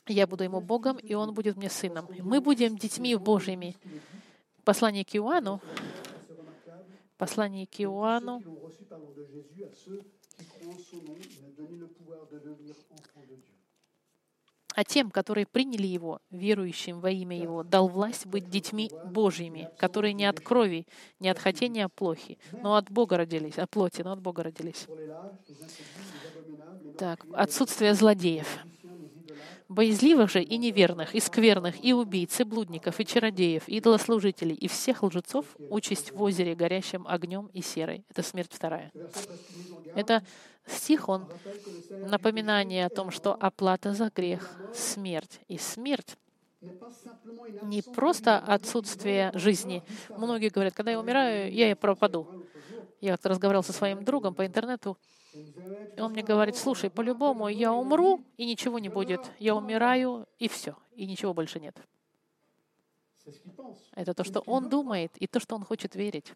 [0.07, 2.07] я буду ему Богом, и он будет мне сыном.
[2.19, 3.75] Мы будем детьми Божьими.
[4.63, 5.61] Послание к Иоанну,
[7.19, 8.41] послание к Иоанну,
[14.73, 20.13] а тем, которые приняли Его, верующим во имя Его, дал власть быть детьми Божьими, которые
[20.13, 20.87] не от крови,
[21.19, 24.87] не от хотения плохи, но от Бога родились, от плоти, но от Бога родились.
[26.97, 28.47] Так, отсутствие злодеев
[29.69, 34.67] боязливых же и неверных, и скверных, и убийц, и блудников, и чародеев, и идолослужителей, и
[34.67, 38.03] всех лжецов участь в озере, горящим огнем и серой.
[38.09, 38.91] Это смерть вторая.
[39.95, 40.23] Это
[40.65, 41.27] стих, он
[41.89, 45.39] напоминание о том, что оплата за грех— смерть.
[45.47, 46.17] И смерть
[47.61, 49.83] не просто отсутствие жизни.
[50.09, 52.27] Многие говорят, когда я умираю, я и пропаду.
[53.01, 54.97] Я как-то разговаривал со своим другом по интернету,
[55.33, 59.21] и он мне говорит, слушай, по-любому я умру, и ничего не будет.
[59.39, 61.77] Я умираю, и все, и ничего больше нет.
[63.95, 66.33] Это то, что он думает, и то, что он хочет верить.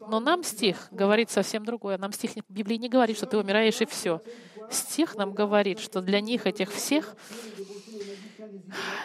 [0.00, 1.98] Но нам стих говорит совсем другое.
[1.98, 4.22] Нам стих Библии не говорит, что ты умираешь, и все.
[4.70, 7.16] Стих нам говорит, что для них, этих всех,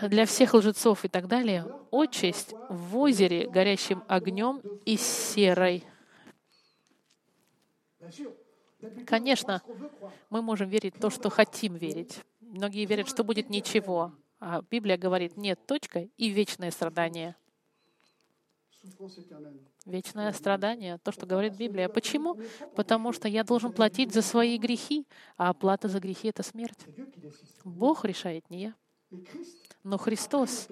[0.02, 5.84] для всех лжецов и так далее, отчесть в озере, горящим огнем и серой.
[9.06, 9.62] Конечно,
[10.30, 12.20] мы можем верить в то, что хотим верить.
[12.40, 14.14] Многие верят, что будет ничего.
[14.40, 17.36] А Библия говорит, нет, точка и вечное страдание.
[19.86, 21.88] Вечное страдание, то, что говорит Библия.
[21.88, 22.38] Почему?
[22.76, 25.06] Потому что я должен платить за свои грехи,
[25.38, 26.80] а оплата за грехи— это смерть.
[27.64, 28.76] Бог решает, не я.
[29.84, 30.68] Но Христос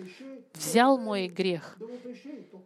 [0.54, 1.78] взял мой грех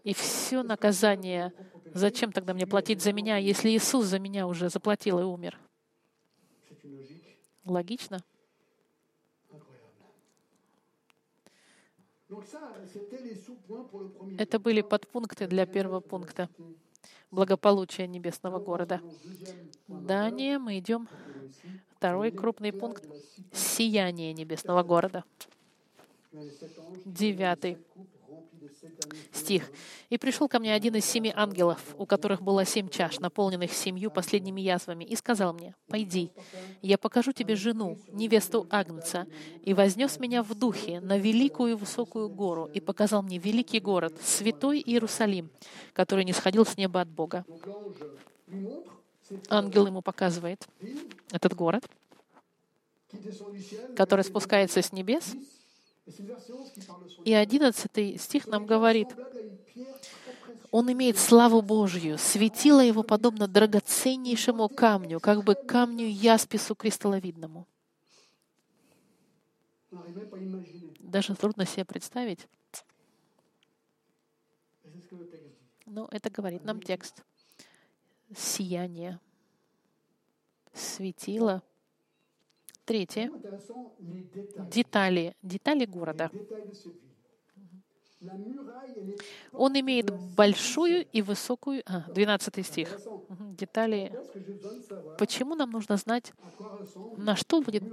[0.03, 1.51] и все наказание.
[1.93, 5.60] Зачем тогда мне платить за меня, если Иисус за меня уже заплатил и умер?
[7.65, 8.23] Логично?
[14.38, 16.49] Это были подпункты для первого пункта
[17.29, 19.01] благополучия небесного города.
[19.88, 21.08] Далее мы идем.
[21.97, 23.08] Второй крупный пункт—
[23.53, 25.23] сияние небесного города
[27.06, 27.77] девятый
[29.32, 29.72] стих.
[30.10, 34.12] «И пришел ко мне один из семи ангелов, у которых было семь чаш, наполненных семью
[34.12, 36.32] последними язвами, и сказал мне, «Пойди,
[36.82, 39.28] я покажу тебе жену, невесту Агнца».
[39.63, 44.82] И вознес меня в духе на великую высокую гору и показал мне великий город, святой
[44.86, 45.50] Иерусалим,
[45.93, 47.46] который не сходил с неба от Бога.
[49.50, 50.67] Ангел ему показывает
[51.32, 51.86] этот город,
[53.96, 55.36] который спускается с небес,
[57.24, 59.16] и одиннадцатый стих нам говорит,
[60.72, 67.68] он имеет славу Божью, светило его подобно драгоценнейшему камню, как бы камню яспису кристалловидному.
[71.00, 72.48] Даже трудно себе представить.
[75.86, 77.24] Но это говорит нам текст.
[78.36, 79.20] Сияние,
[80.74, 81.62] светило—
[82.86, 83.32] Третье.
[84.69, 85.36] Детали.
[85.41, 86.30] Детали города.
[89.52, 91.84] Он имеет большую и высокую...
[91.86, 93.00] А, 12 стих.
[93.29, 94.12] Детали.
[95.17, 96.34] Почему нам нужно знать,
[97.17, 97.84] на что будет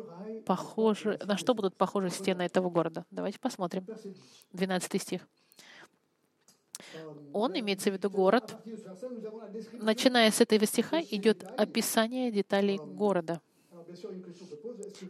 [0.44, 3.04] похоже, на что будут похожи стены этого города?
[3.10, 3.86] Давайте посмотрим.
[4.52, 5.26] 12 стих.
[7.32, 8.56] Он, имеется в виду город.
[9.72, 13.40] Начиная с этого стиха идет описание деталей города.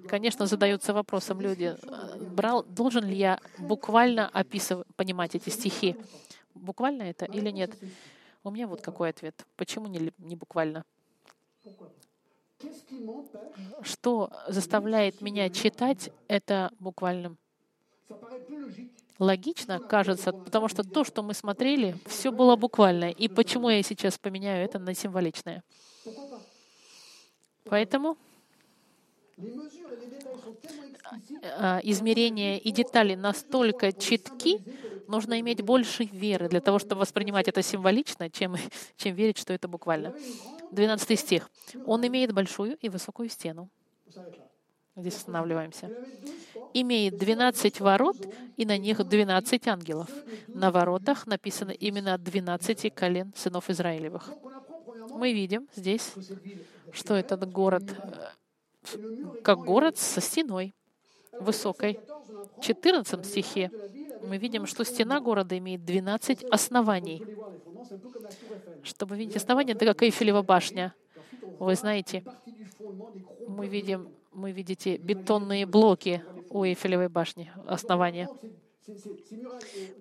[0.07, 1.77] Конечно, задаются вопросом люди,
[2.19, 5.97] брал, должен ли я буквально описывать, понимать эти стихи?
[6.55, 7.79] Буквально это или нет?
[8.45, 9.47] У меня вот какой ответ.
[9.57, 10.85] Почему не, не буквально?
[13.83, 17.39] Что заставляет меня читать это буквальным?
[19.21, 23.11] Логично, кажется, потому что то, что мы смотрели, все было буквально.
[23.11, 25.63] И почему я сейчас поменяю это на символичное?
[27.69, 28.30] Поэтому а,
[31.83, 34.63] измерения и детали настолько читки,
[35.09, 38.57] нужно иметь больше веры для того, чтобы воспринимать это символично, чем,
[38.97, 40.15] чем верить, что это буквально.
[40.73, 41.51] 12 стих.
[41.87, 43.69] «Он имеет большую и высокую стену».
[44.97, 45.91] Здесь останавливаемся.
[46.75, 48.17] «Имеет 12 ворот,
[48.57, 50.09] и на них 12 ангелов.
[50.49, 54.31] На воротах написано именно 12 колен сынов Израилевых».
[55.11, 56.13] Мы видим здесь,
[56.93, 58.29] что этот город э,
[59.43, 60.75] как город со стеной
[61.33, 62.01] высокой.
[62.57, 63.71] В 14 стихе
[64.23, 67.25] мы видим, что стена города имеет 12 оснований.
[68.83, 70.95] Чтобы видеть основания, это как Эйфелева башня.
[71.59, 72.25] Вы знаете,
[73.49, 78.29] мы видим, мы видите бетонные блоки у Эйфелевой башни, основания.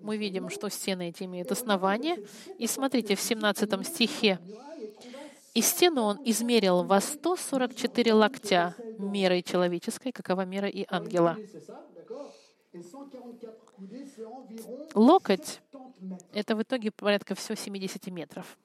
[0.02, 2.16] Мы видим, что стены эти имеют основание.
[2.58, 4.38] И смотрите, в 17 стихе
[5.54, 11.36] и стену он измерил во 144 локтя мерой человеческой, какова мера и ангела.
[14.94, 15.60] Локоть—
[16.32, 18.58] это в итоге порядка всего 70 метров.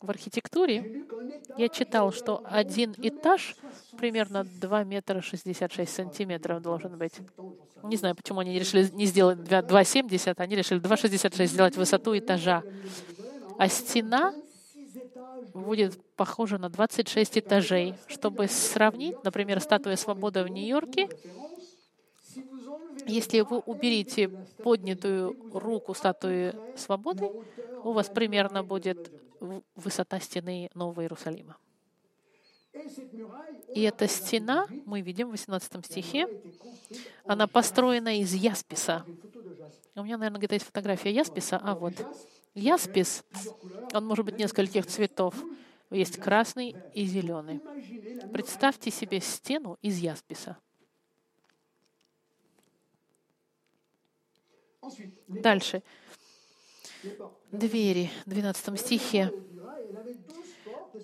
[0.00, 1.04] В архитектуре
[1.58, 3.56] я читал, что один этаж
[3.98, 7.14] примерно 2 метра 66 сантиметров должен быть.
[7.82, 12.62] Не знаю, почему они решили не сделать 2,70, они решили 2,66 сделать высоту этажа.
[13.58, 14.32] А стена
[15.54, 17.94] будет похожа на 26 этажей.
[18.06, 21.08] Чтобы сравнить, например, статуя свободы в Нью-Йорке,
[23.06, 24.28] если вы уберете
[24.62, 27.30] поднятую руку статуи свободы,
[27.82, 29.10] у вас примерно будет
[29.74, 31.56] высота стены Нового Иерусалима.
[33.74, 36.28] И эта стена, мы видим в 18 стихе,
[37.24, 39.04] она построена из ясписа.
[39.96, 41.60] У меня, наверное, где-то есть фотография ясписа.
[41.62, 41.94] А вот.
[42.54, 43.24] Яспис,
[43.92, 45.34] он может быть нескольких цветов.
[45.90, 47.60] Есть красный и зеленый.
[48.32, 50.56] Представьте себе стену из ясписа.
[55.26, 55.82] Дальше.
[57.50, 59.32] Двери, в 12 стихе.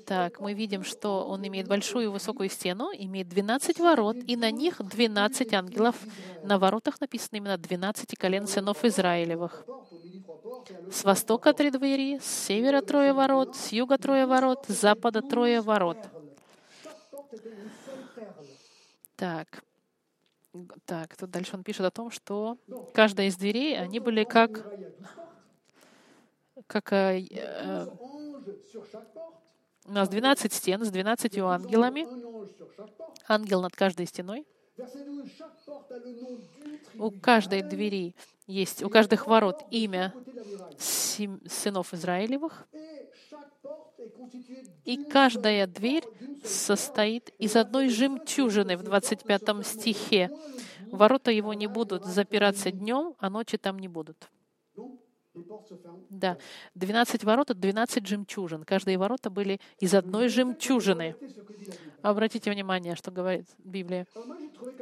[0.04, 4.80] Так, мы видим, что он имеет большую высокую стену, имеет 12 ворот, и на них
[4.80, 5.96] 12 ангелов.
[6.42, 9.64] На воротах написано именно 12 колен сынов Израилевых.
[10.90, 15.60] С востока три двери, с севера трое ворот, с юга трое ворот, с запада трое
[15.60, 15.98] ворот.
[19.16, 19.62] Так,
[20.84, 22.58] так, тут дальше он пишет о том, что
[22.94, 24.66] каждая из дверей, они были как,
[26.66, 27.86] как э, э,
[29.86, 32.06] у нас 12 стен с 12 ангелами.
[33.28, 34.46] Ангел над каждой стеной.
[36.98, 38.14] У каждой двери
[38.46, 40.14] есть, у каждых ворот имя
[40.78, 42.66] сынов Израилевых.
[44.84, 46.04] И каждая дверь
[46.44, 50.30] состоит из одной жемчужины в 25 стихе.
[50.92, 54.30] Ворота его не будут запираться днем, а ночи там не будут.
[56.08, 56.38] Да,
[56.74, 58.64] 12 ворот— это 12 жемчужин.
[58.64, 61.14] Каждые ворота были из одной жемчужины.
[62.00, 64.06] Обратите внимание, что говорит Библия.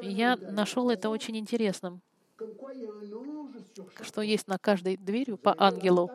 [0.01, 2.03] Я нашел это очень интересным,
[4.03, 6.11] что есть на каждой дверью по ангелу.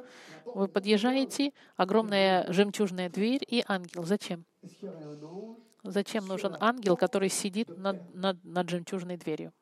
[0.46, 4.04] Вы подъезжаете, огромная жемчужная дверь и ангел.
[4.04, 4.46] Зачем?
[5.84, 9.54] Зачем нужен ангел, который сидит над, над, над жемчужной дверью?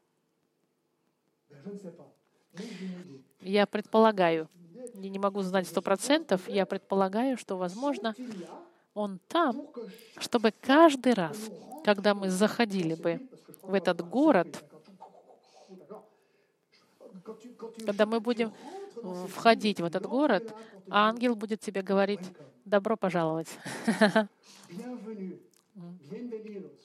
[3.42, 4.50] Я предполагаю,
[4.96, 8.16] я не могу знать сто процентов, я предполагаю, что, возможно,
[8.94, 9.68] он там,
[10.18, 11.38] чтобы каждый раз,
[11.84, 13.22] когда мы заходили бы
[13.62, 14.64] в этот город,
[17.86, 18.54] когда мы будем
[19.28, 20.54] входить в этот город,
[20.90, 22.22] ангел будет тебе говорить
[22.66, 23.50] «добро пожаловать».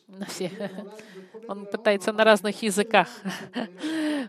[0.09, 0.51] На все.
[1.49, 3.09] Он пытается на разных языках.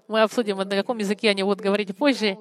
[0.07, 2.37] Мы обсудим, на каком языке они будут говорить позже.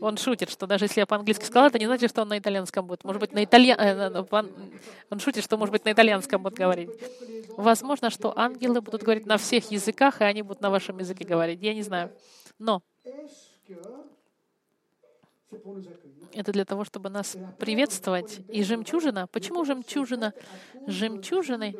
[0.00, 2.86] Он шутит, что даже если я по-английски сказал, это не значит, что он на итальянском
[2.86, 3.04] будет.
[3.04, 3.78] Может быть, на итальян...
[3.78, 4.24] Э,
[5.10, 6.90] он шутит, что, может быть, на итальянском будет говорить.
[7.56, 11.60] Возможно, что ангелы будут говорить на всех языках, и они будут на вашем языке говорить.
[11.62, 12.10] Я не знаю.
[12.58, 12.82] Но
[16.32, 18.40] это для того, чтобы нас приветствовать.
[18.48, 20.32] И жемчужина, почему жемчужина?
[20.86, 21.74] Жемчужины,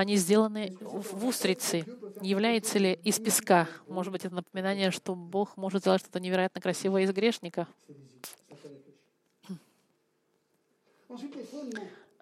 [0.00, 1.84] они сделаны в устрице.
[2.20, 3.68] является ли из песка.
[3.88, 7.66] Может быть, это напоминание, что Бог может сделать что-то невероятно красивое из грешника.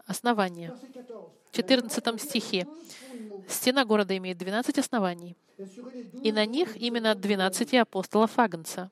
[0.07, 0.73] Основание.
[1.51, 2.67] В 14 стихе.
[3.49, 5.37] Стена города имеет 12 оснований,
[6.23, 8.91] и на них именно 12 апостолов Агнца.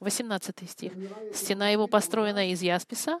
[0.00, 0.92] 18 стих.
[1.34, 3.18] «Стена его построена из ясписа,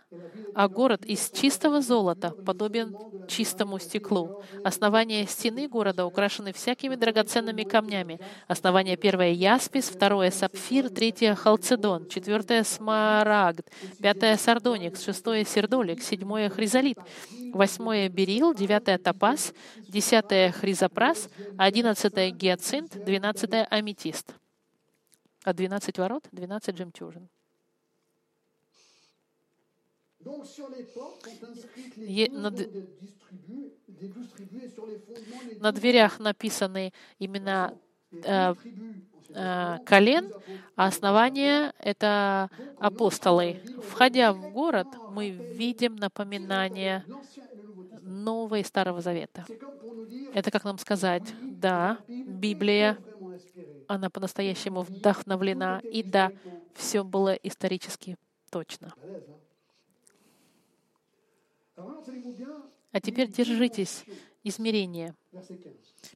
[0.54, 4.42] а город из чистого золота, подобен чистому стеклу.
[4.62, 8.20] Основания стены города украшены всякими драгоценными камнями.
[8.46, 13.66] Основание первое— яспис, второе— сапфир, третье— халцедон, четвертое— смарагд,
[14.00, 16.98] пятое— сардоникс, шестое— сердолик, седьмое— хризолит,
[17.52, 19.52] восьмое— берил, девятое— топаз,
[19.88, 24.32] десятое— хризопрас, одиннадцатое— гиацинт, двенадцатое— аметист
[25.44, 27.28] а 12 ворот— 12 жемчужин.
[32.30, 32.50] На,
[35.60, 37.72] на дверях написаны имена
[38.10, 38.54] э,
[39.30, 40.32] э, колен,
[40.76, 43.60] а основание— это апостолы.
[43.82, 47.04] Входя в город, мы видим напоминание
[48.02, 49.46] Нового и Старого Завета.
[50.34, 52.98] Это как нам сказать, да, Библия
[53.88, 55.80] она по-настоящему вдохновлена.
[55.90, 56.30] И да,
[56.74, 58.16] все было исторически
[58.50, 58.94] точно.
[62.92, 64.04] А теперь держитесь.
[64.44, 65.14] Измерение.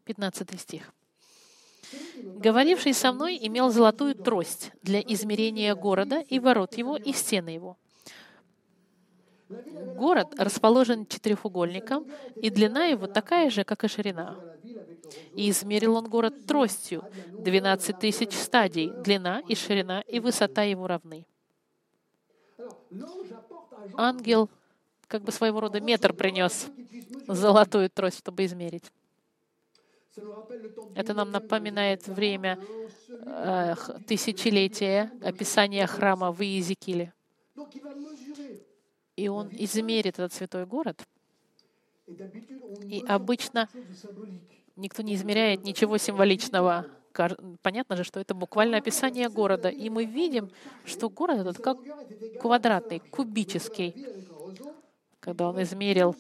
[0.04, 0.94] 15 стих.
[2.16, 7.76] «Говоривший со мной имел золотую трость для измерения города и ворот его и стены его.
[9.96, 12.06] Город расположен четырехугольником,
[12.36, 14.38] и длина его такая же, как и ширина.
[15.34, 17.04] И измерил он город тростью,
[17.38, 21.26] 12 тысяч стадий, длина и ширина и высота его равны.
[23.96, 24.48] Ангел
[25.08, 26.68] как бы своего рода метр принес
[27.28, 28.90] золотую трость, чтобы измерить.
[30.94, 32.58] Это нам напоминает время
[33.08, 33.74] э,
[34.06, 37.12] тысячелетия описания храма в Иезекииле.
[39.16, 41.06] И он измерит этот святой город.
[42.06, 43.68] И обычно
[44.76, 46.86] Никто не измеряет ничего символичного.
[47.62, 49.68] Понятно же, что это буквально описание города.
[49.68, 50.50] И мы видим,
[50.84, 51.78] что город этот как
[52.40, 53.94] квадратный, кубический.
[55.20, 56.16] Когда он измерил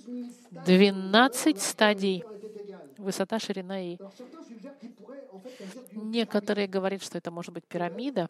[0.50, 2.24] 12 стадий,
[2.98, 3.96] высота, ширина и...
[5.92, 8.28] Некоторые говорят, что это может быть пирамида.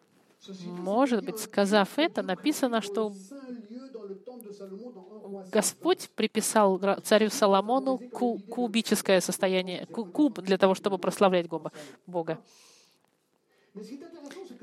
[0.65, 3.13] Может быть, сказав это, написано, что
[5.51, 7.97] Господь приписал царю Соломону
[8.49, 11.47] кубическое состояние, куб для того, чтобы прославлять
[12.07, 12.39] Бога.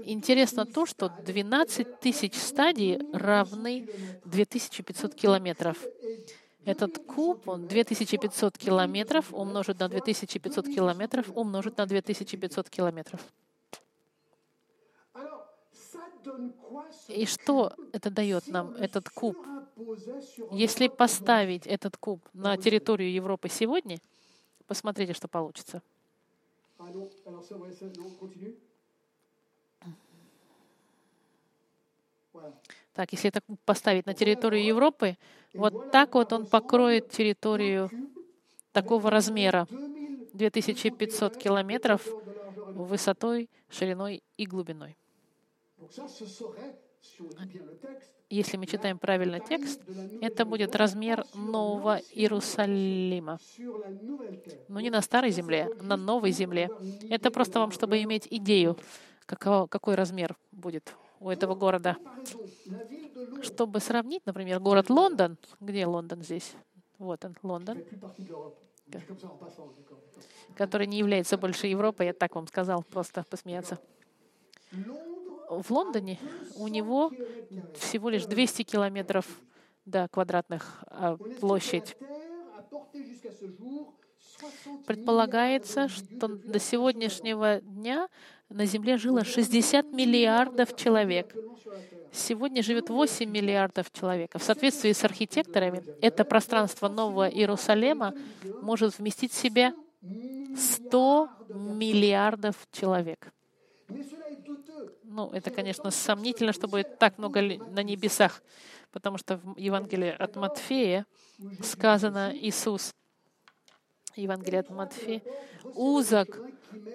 [0.05, 3.89] Интересно то, что 12 тысяч стадий равны
[4.25, 5.77] 2500 километров.
[6.65, 13.21] Этот куб, он 2500 километров умножить на 2500 километров умножить на 2500 километров.
[17.09, 19.37] И что это дает нам, этот куб?
[20.51, 23.99] Если поставить этот куб на территорию Европы сегодня,
[24.67, 25.83] посмотрите, что получится.
[32.93, 35.17] Так, если это поставить на территорию Европы,
[35.55, 37.91] вот так вот он покроет территорию
[38.73, 39.67] такого размера,
[40.33, 42.07] 2500 километров
[42.75, 44.97] высотой, шириной и глубиной.
[48.29, 49.81] Если мы читаем правильно текст,
[50.21, 53.39] это будет размер Нового Иерусалима.
[54.69, 56.71] Но не на старой земле, на новой земле.
[57.09, 58.77] Это просто вам, чтобы иметь идею,
[59.27, 61.97] какого, какой размер будет у этого города.
[63.43, 65.39] Чтобы сравнить, например, город Лондон.
[65.61, 66.53] Где Лондон здесь?
[66.99, 67.79] Вот он, Лондон
[70.57, 73.79] который не является больше Европой, я так вам сказал, просто посмеяться
[75.51, 76.19] в Лондоне
[76.55, 77.11] у него
[77.75, 79.27] всего лишь 200 километров
[79.85, 81.97] до квадратных а, площадь.
[84.87, 88.09] Предполагается, что до сегодняшнего дня
[88.49, 91.35] на Земле жило 60 миллиардов человек.
[92.13, 94.35] Сегодня живет 8 миллиардов человек.
[94.35, 98.15] В соответствии с архитекторами, это пространство Нового Иерусалима
[98.63, 99.75] может вместить в себя
[100.57, 103.33] 100 миллиардов человек.
[105.05, 108.43] Ну, это, конечно, сомнительно, что будет так много на небесах,
[108.93, 111.07] потому что в Евангелии от Матфея
[111.63, 112.93] сказано Иисус,
[114.17, 115.23] Евангелие от Матфея,
[115.75, 116.41] узок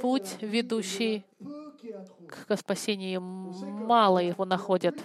[0.02, 1.24] путь, ведущий
[2.28, 4.96] к спасению, мало его находят.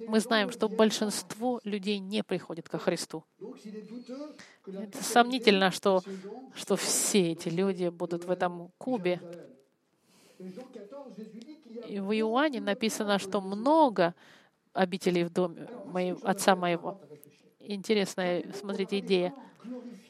[0.00, 3.24] мы знаем, что большинство людей не приходит ко Христу.
[4.66, 6.02] Это сомнительно, что,
[6.54, 9.20] что все эти люди будут в этом кубе.
[11.84, 14.14] В Иоанне написано, что много
[14.72, 17.00] обителей в доме моего, отца моего.
[17.60, 19.34] Интересная, смотрите, идея.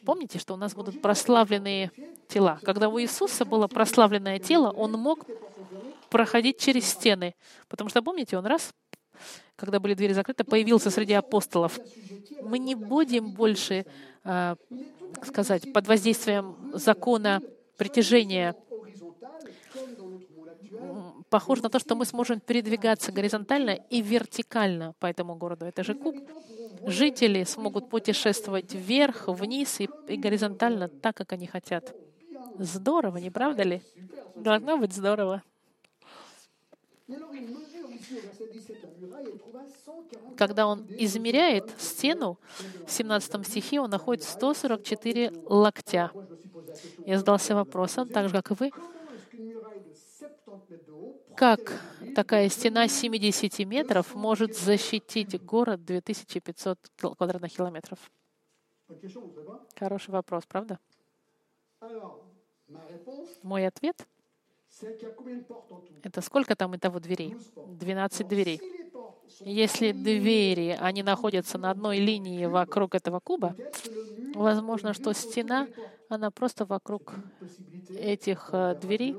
[0.04, 1.90] Помните, что у нас будут прославленные
[2.28, 2.60] тела.
[2.62, 5.24] Когда у Иисуса было прославленное тело, Он мог
[6.10, 7.34] проходить через стены.
[7.68, 8.72] Потому что, помните, Он раз,
[9.56, 11.78] когда были двери закрыты, появился среди апостолов.
[12.42, 13.86] Мы не будем больше,
[14.24, 14.56] э,
[15.24, 17.40] сказать, под воздействием закона
[17.76, 18.54] притяжения
[21.36, 25.66] похоже на то, что мы сможем передвигаться горизонтально и вертикально по этому городу.
[25.66, 26.16] Это же куб.
[26.86, 31.94] Жители смогут путешествовать вверх, вниз и, и горизонтально так, как они хотят.
[32.58, 33.82] Здорово, не правда ли?
[34.34, 35.42] Должно быть здорово.
[40.38, 42.38] Когда он измеряет стену,
[42.86, 46.10] в 17 стихе он находит 144 локтя.
[47.04, 48.70] Я задался вопросом, так же, как и вы,
[51.36, 51.80] как
[52.14, 57.98] такая стена 70 метров может защитить город 2500 квадратных километров?
[59.78, 60.78] Хороший вопрос, правда?
[63.42, 64.06] Мой ответ—
[66.02, 67.36] это сколько там и того дверей?
[67.54, 68.60] 12 дверей.
[69.40, 73.54] Если двери, они находятся на одной линии вокруг этого куба,
[74.34, 75.68] возможно, что стена,
[76.08, 77.14] она просто вокруг
[77.88, 79.16] этих э, дверей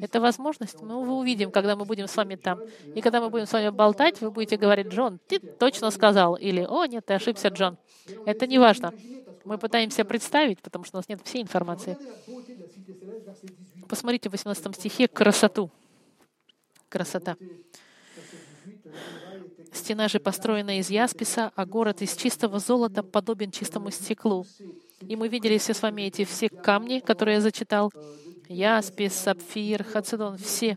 [0.00, 0.80] это возможность.
[0.82, 2.60] Ну, мы увидим, когда мы будем с вами там.
[2.94, 6.36] И когда мы будем с вами болтать, вы будете говорить, Джон, ты точно сказал.
[6.36, 7.78] Или, о, нет, ты ошибся, Джон.
[8.24, 8.92] Это не важно.
[9.44, 11.96] Мы пытаемся представить, потому что у нас нет всей информации.
[13.88, 15.70] Посмотрите в 18 стихе красоту.
[16.88, 17.36] Красота.
[19.72, 24.46] Стена же построена из ясписа, а город из чистого золота подобен чистому стеклу.
[25.00, 27.92] И мы видели все с вами эти все камни, которые я зачитал.
[28.48, 30.76] Яспис, сапфир, хацедон, все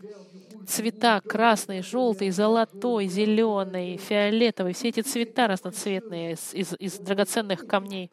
[0.66, 8.10] цвета красный, желтый, золотой, зеленый, фиолетовый, все эти цвета разноцветные из, из, из драгоценных камней.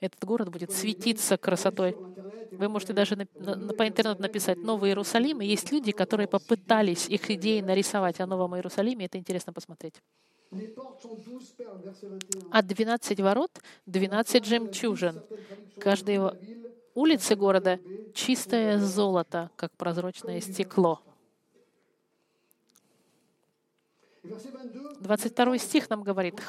[0.00, 1.96] Этот город будет светиться красотой.
[2.52, 7.08] Вы можете даже на, на, по интернету написать «Новый Иерусалим», и есть люди, которые попытались
[7.08, 9.06] их идеи нарисовать о Новом Иерусалиме.
[9.06, 9.94] Это интересно посмотреть.
[12.50, 13.50] От 12 ворот
[13.86, 15.22] 12 жемчужин.
[15.78, 16.32] Каждая
[16.94, 17.78] улицы города
[18.16, 21.00] чистое золото, как прозрачное стекло.
[25.00, 26.40] 22 стих нам говорит,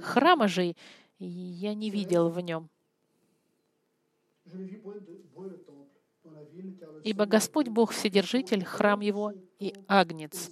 [0.00, 0.74] храма же
[1.18, 2.70] я не видел в нем.
[7.02, 10.50] Ибо Господь Бог Вседержитель, храм Его и Агнец.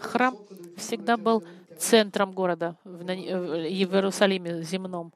[0.00, 0.36] Храм
[0.76, 1.44] всегда был
[1.78, 5.12] центром города в Иерусалиме земном.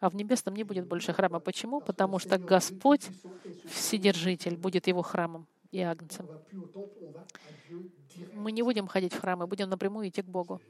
[0.00, 1.40] А в небесном не будет больше храма.
[1.40, 1.80] Почему?
[1.80, 3.08] Потому что Господь,
[3.68, 6.26] Вседержитель, будет его храмом и агнцем.
[8.34, 10.60] Мы не будем ходить в храм, мы будем напрямую идти к Богу.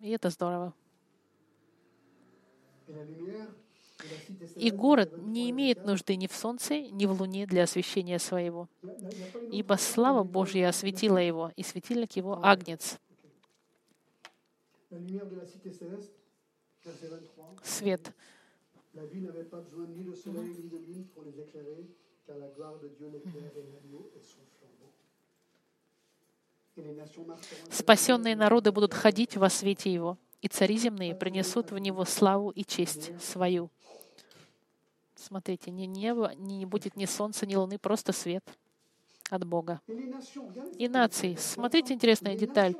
[0.00, 0.72] И это здорово.
[4.56, 8.68] И город не имеет нужды ни в солнце, ни в луне для освещения своего.
[9.52, 12.98] Ибо слава Божья осветила его, и светильник его— агнец.
[17.62, 18.12] Свет.
[27.70, 32.64] Спасенные народы будут ходить во свете Его, и цари земные принесут в Него славу и
[32.64, 33.70] честь свою.
[35.14, 38.44] Смотрите, ни небо, не будет ни солнца, ни луны, просто свет
[39.30, 39.80] от Бога.
[40.78, 41.36] И нации.
[41.36, 42.74] Смотрите, интересная деталь.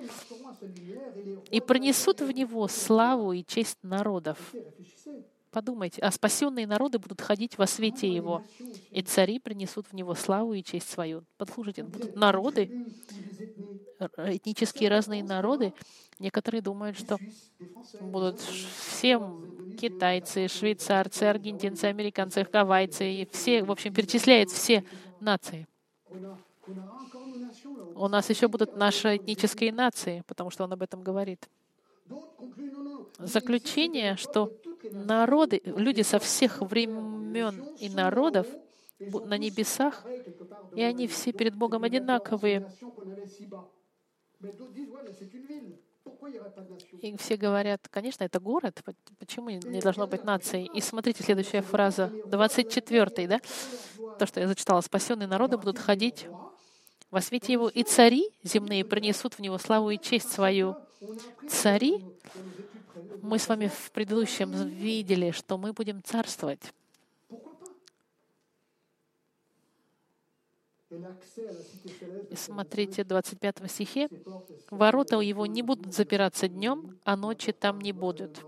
[1.50, 4.38] И принесут в него славу и честь народов.
[5.50, 8.44] Подумайте, а спасенные народы будут ходить во свете Его,
[8.92, 11.24] и цари принесут в Него славу и честь свою.
[11.38, 12.70] Послушайте, будут народы,
[14.16, 15.72] этнические разные народы.
[16.20, 17.18] Некоторые думают, что
[18.00, 19.20] будут все
[19.80, 24.84] китайцы, швейцарцы, аргентинцы, американцы, гавайцы, и все, в общем, перечисляет все
[25.18, 25.66] нации.
[27.94, 31.48] У нас еще будут наши этнические нации, потому что он об этом говорит.
[33.18, 34.52] Заключение, что
[34.90, 38.46] народы, люди со всех времен и народов
[38.98, 40.04] на небесах,
[40.74, 42.70] и они все перед Богом одинаковые.
[47.02, 48.82] И все говорят, конечно, это город,
[49.18, 50.66] почему не должно быть нации?
[50.74, 53.40] И смотрите, следующая фраза, 24 да?
[54.20, 56.26] То, что я зачитала, спасенные народы будут ходить
[57.10, 60.76] Во свете его и цари земные принесут в него славу и честь свою.
[61.48, 62.04] Цари,
[63.22, 66.60] мы с вами в предыдущем видели, что мы будем царствовать.
[72.36, 74.08] Смотрите, 25 стихе.
[74.68, 78.44] «Ворота его не будут запираться днем, а ночи там не будут.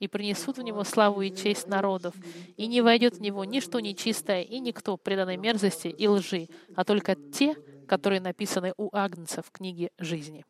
[0.00, 2.14] И принесут в него славу и честь народов.
[2.56, 7.16] И не войдет в него ничто нечистое и никто преданной мерзости и лжи, а только
[7.16, 7.54] те,
[7.86, 10.44] которые написаны у Агнца в книге жизни».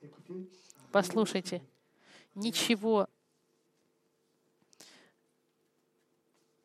[0.90, 1.62] Послушайте,
[2.34, 3.08] ничего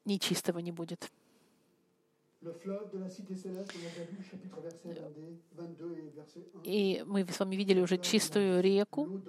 [0.05, 1.11] нечистого не будет.
[6.63, 9.21] И мы с вами видели уже чистую реку,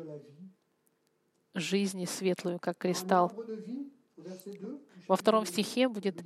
[1.55, 3.33] жизни светлую, как кристалл.
[5.07, 6.23] Во втором стихе будет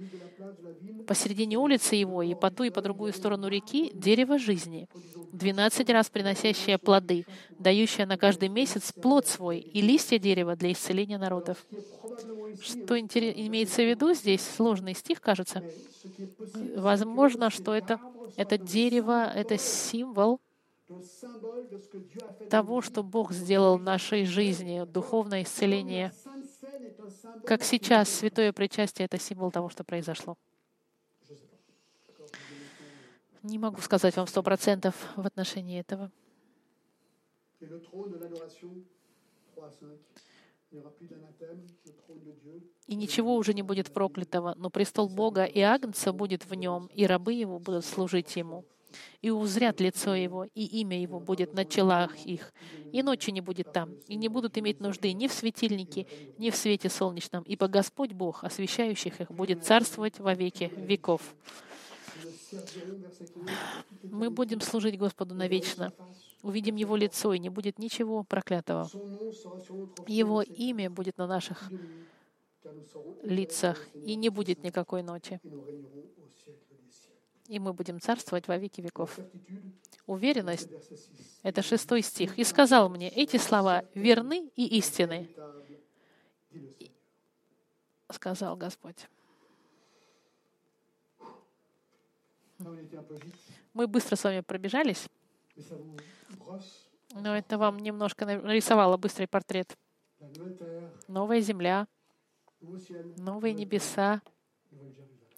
[1.07, 4.89] посередине улицы его и по ту и по другую сторону реки дерево жизни,
[5.33, 7.27] двенадцать раз приносящее плоды,
[7.59, 11.67] дающее на каждый месяц плод свой и листья дерева для исцеления народов.
[12.63, 14.43] Что имеется в виду здесь?
[14.43, 15.65] Сложный стих, кажется.
[16.77, 18.01] Возможно, что это,
[18.37, 20.41] это дерево, это символ
[22.51, 26.13] того, что Бог сделал в нашей жизни, духовное исцеление.
[27.45, 30.37] Как сейчас святое причастие— это символ того, что произошло.
[33.43, 36.11] Не могу сказать вам сто процентов в отношении этого.
[42.87, 47.07] И ничего уже не будет проклятого, но престол Бога и Агнца будет в нем, и
[47.07, 48.65] рабы его будут служить ему
[49.23, 52.53] и узрят лицо Его, и имя Его будет на челах их,
[52.93, 56.07] и ночи не будет там, и не будут иметь нужды ни в светильнике,
[56.39, 61.35] ни в свете солнечном, ибо Господь Бог, освящающих их, будет царствовать во веки веков.
[64.03, 65.93] Мы будем служить Господу навечно.
[66.43, 68.89] Увидим Его лицо, и не будет ничего проклятого.
[70.07, 71.71] Его имя будет на наших
[73.23, 75.41] лицах, и не будет никакой ночи
[77.49, 79.19] и мы будем царствовать во веки веков.
[80.07, 80.69] Уверенность—
[81.43, 82.39] это шестой стих.
[82.39, 85.29] «И сказал мне, эти слова верны и истины»,—
[88.11, 89.09] сказал Господь.
[93.73, 95.07] Мы быстро с вами пробежались,
[97.15, 99.77] но это вам немножко нарисовало быстрый портрет.
[101.07, 101.87] Новая земля,
[103.17, 104.21] новые небеса,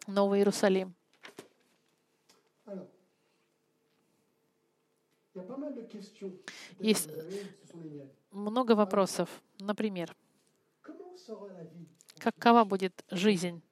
[0.07, 0.95] Новый Иерусалим.
[6.79, 7.11] Есть
[8.33, 9.29] много вопросов.
[9.59, 10.15] Например,
[12.19, 13.63] какова будет жизнь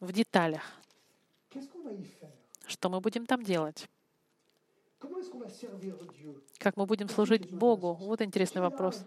[0.00, 0.62] в деталях?
[2.66, 3.88] Что мы будем там делать?
[6.58, 7.94] Как мы будем служить Богу?
[7.94, 9.04] Вот интересный вопрос.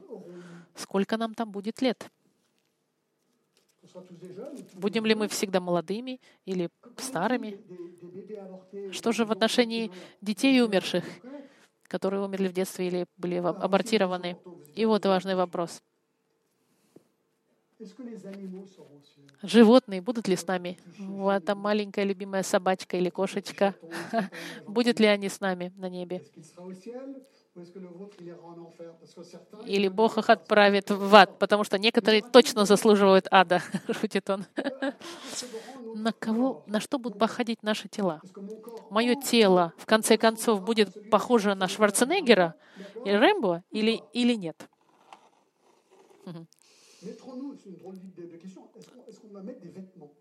[0.76, 2.10] Сколько нам там будет лет?
[4.74, 7.60] Будем ли мы всегда молодыми или старыми?
[8.92, 9.92] Что же в отношении
[10.22, 11.04] детей умерших?
[11.88, 14.38] Которые умерли в детстве или были абортированы.
[14.74, 15.82] И вот важный вопрос.
[19.42, 20.78] Животные будут ли с нами?
[21.08, 23.76] Вот там маленькая любимая собачка или кошечка.
[24.68, 26.22] Будет ли они с нами на небе?
[29.66, 33.62] Или Бог их отправит в ад, потому что некоторые точно заслуживают ада,
[34.00, 34.46] шутит он.
[35.94, 38.22] На кого, на что будут походить наши тела?
[38.90, 42.56] Мое тело, в конце концов, будет похоже на Шварценеггера
[43.04, 44.70] и Рэмбо или, или нет?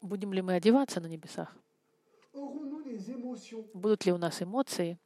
[0.00, 1.54] Будем ли мы одеваться на небесах?
[3.72, 4.98] Будут ли у нас эмоции?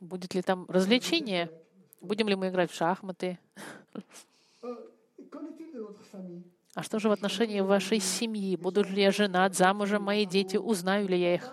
[0.00, 1.50] Будет ли там развлечение?
[2.00, 3.38] Будем ли мы играть в шахматы?
[6.74, 8.54] А что же в отношении вашей семьи?
[8.56, 10.56] Буду ли я женат, замужем, мои дети?
[10.56, 11.52] Узнаю ли я их?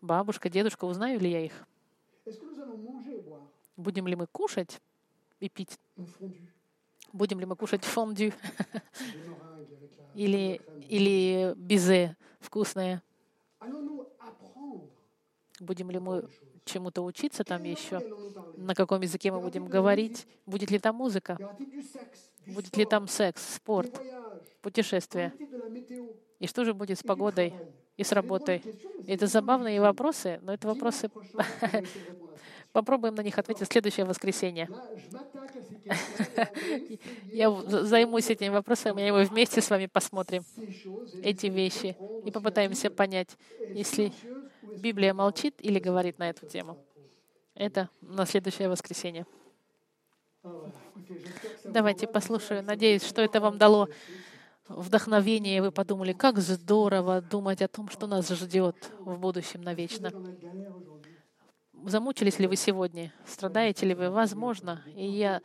[0.00, 1.66] Бабушка, дедушка, узнаю ли я их?
[3.76, 4.80] Будем ли мы кушать
[5.38, 5.78] и пить?
[7.12, 8.32] Будем ли мы кушать фондю?
[10.14, 13.02] или, или безе вкусное?
[15.62, 16.28] Будем ли мы
[16.64, 18.00] чему-то учиться там еще?
[18.56, 20.26] На каком языке мы будем говорить?
[20.44, 21.38] Будет ли там музыка?
[22.46, 24.00] Будет ли там секс, спорт,
[24.60, 25.32] путешествия?
[26.40, 27.54] И что же будет с погодой
[27.96, 28.60] и с работой?
[29.06, 31.08] Это забавные вопросы, но это вопросы...
[32.72, 34.66] Попробуем на них ответить в следующее воскресенье.
[37.24, 40.42] Я займусь этими вопросами, и мы вместе с вами посмотрим
[41.22, 43.36] эти вещи и попытаемся понять,
[43.74, 44.10] если
[44.78, 46.78] Библия молчит или говорит на эту тему.
[47.54, 49.26] Это на следующее воскресенье.
[51.64, 52.62] Давайте послушаю.
[52.62, 53.88] Надеюсь, что это вам дало
[54.68, 60.10] вдохновение, и вы подумали, как здорово думать о том, что нас ждет в будущем навечно.
[61.84, 63.12] Замучились ли вы сегодня?
[63.26, 64.10] Страдаете ли вы?
[64.10, 64.82] Возможно.
[64.94, 65.42] И я...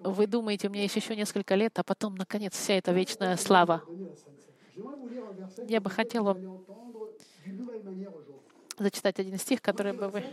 [0.00, 3.82] Вы думаете, у меня есть еще несколько лет, а потом, наконец, вся эта вечная слава.
[5.66, 6.64] Я бы хотел вам
[8.78, 10.24] зачитать один стих, который бы вы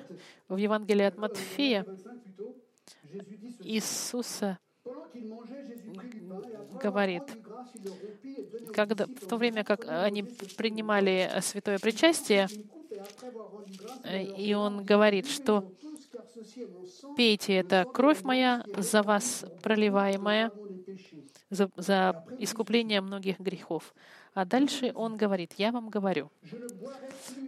[0.49, 1.85] в Евангелии от Матфея.
[3.63, 4.59] Иисуса
[6.81, 7.23] говорит,
[8.73, 10.23] когда, в то время как они
[10.57, 12.47] принимали святое причастие,
[14.35, 15.63] и он говорит, что
[17.15, 20.51] пейте, это кровь моя за вас проливаемая
[21.49, 23.93] за, за искупление многих грехов.
[24.33, 26.31] А дальше он говорит, я вам говорю,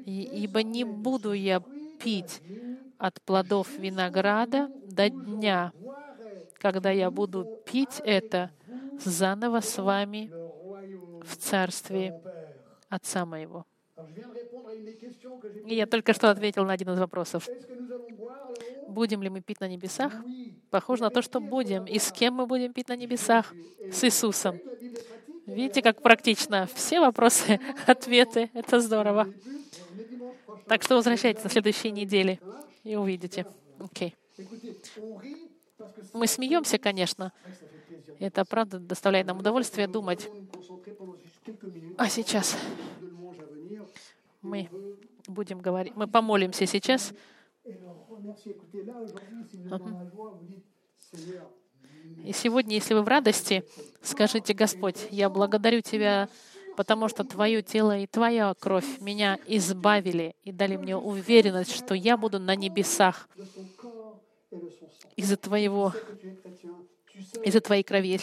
[0.06, 1.62] ибо не буду я
[2.00, 2.42] пить
[2.98, 5.74] от плодов винограда до дня,
[6.60, 8.52] когда я буду пить это
[9.04, 10.32] заново с вами
[11.24, 12.22] в царстве
[12.88, 13.66] Отца моего.
[15.66, 17.48] И я только что ответил на один из вопросов.
[18.88, 20.14] Будем ли мы пить на небесах?
[20.70, 21.86] Похоже на то, что будем.
[21.86, 23.54] И с кем мы будем пить на небесах?
[23.92, 24.60] С Иисусом.
[25.46, 26.68] Видите, как практично.
[26.74, 28.50] Все вопросы, ответы.
[28.54, 29.28] Это здорово.
[30.68, 32.40] Так что возвращайтесь на следующей неделе
[32.84, 33.46] и увидите.
[33.80, 34.16] Окей.
[36.14, 37.32] Мы смеемся, конечно.
[38.20, 40.30] Это правда доставляет нам удовольствие думать.
[41.98, 42.58] А сейчас
[44.42, 44.70] мы
[45.28, 47.14] будем говорить, мы помолимся сейчас.
[52.24, 53.64] И сегодня, если вы в радости,
[54.02, 56.28] скажите, Господь, я благодарю Тебя,
[56.76, 62.18] потому что Твое тело и Твоя кровь меня избавили и дали мне уверенность, что я
[62.18, 63.30] буду на небесах
[65.16, 65.94] из-за Твоего,
[67.44, 68.20] из-за Твоей крови.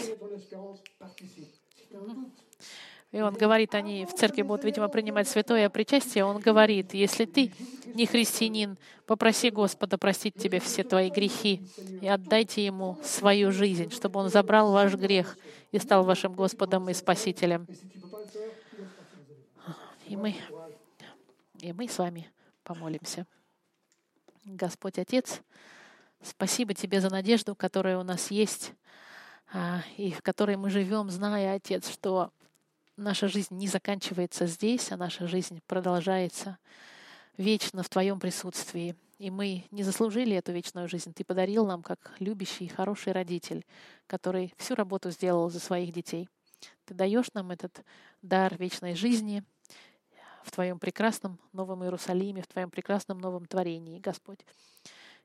[3.13, 6.25] И он говорит, они в церкви будут, видимо, принимать святое причастие.
[6.25, 7.53] Он говорит, если ты
[7.95, 11.63] не христианин, попроси Господа простить тебе все твои грехи
[12.01, 15.37] и отдайте Ему свою жизнь, чтобы Он забрал ваш грех
[15.73, 17.67] и стал вашим Господом и Спасителем.
[20.07, 20.35] И мы,
[21.61, 22.31] и мы с вами
[22.65, 23.27] помолимся.
[24.47, 25.43] Господь Отец,
[26.23, 28.73] спасибо Тебе за надежду, которая у нас есть,
[29.53, 32.33] а, и в которой мы живем, зная, Отец, что
[32.97, 36.59] наша жизнь не заканчивается здесь, а наша жизнь продолжается
[37.37, 38.95] вечно в Твоем присутствии.
[39.19, 41.13] И мы не заслужили эту вечную жизнь.
[41.15, 43.65] Ты подарил нам как любящий, хороший родитель,
[44.07, 46.29] который всю работу сделал за своих детей.
[46.85, 47.85] Ты даешь нам этот
[48.21, 49.45] дар вечной жизни
[50.43, 54.41] в Твоем прекрасном Новом Иерусалиме, в Твоем прекрасном новом творении, Господь.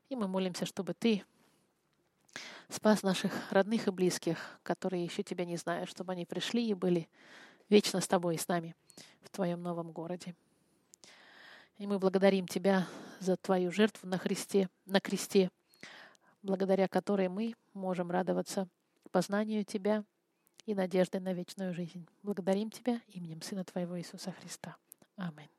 [0.08, 1.24] И мы молимся, чтобы Ты
[2.68, 7.08] спас наших родных и близких, которые еще Тебя не знают, чтобы они пришли и были
[7.68, 8.74] вечно с Тобой и с нами
[9.22, 10.34] в Твоем новом городе.
[11.78, 12.86] И мы благодарим Тебя
[13.20, 15.50] за Твою жертву на, Христе, на кресте,
[16.42, 18.68] благодаря которой мы можем радоваться
[19.10, 20.04] познанию Тебя
[20.66, 22.06] и надеждой на вечную жизнь.
[22.22, 24.76] Благодарим Тебя именем Сына Твоего Иисуса Христа.
[25.16, 25.57] Аминь.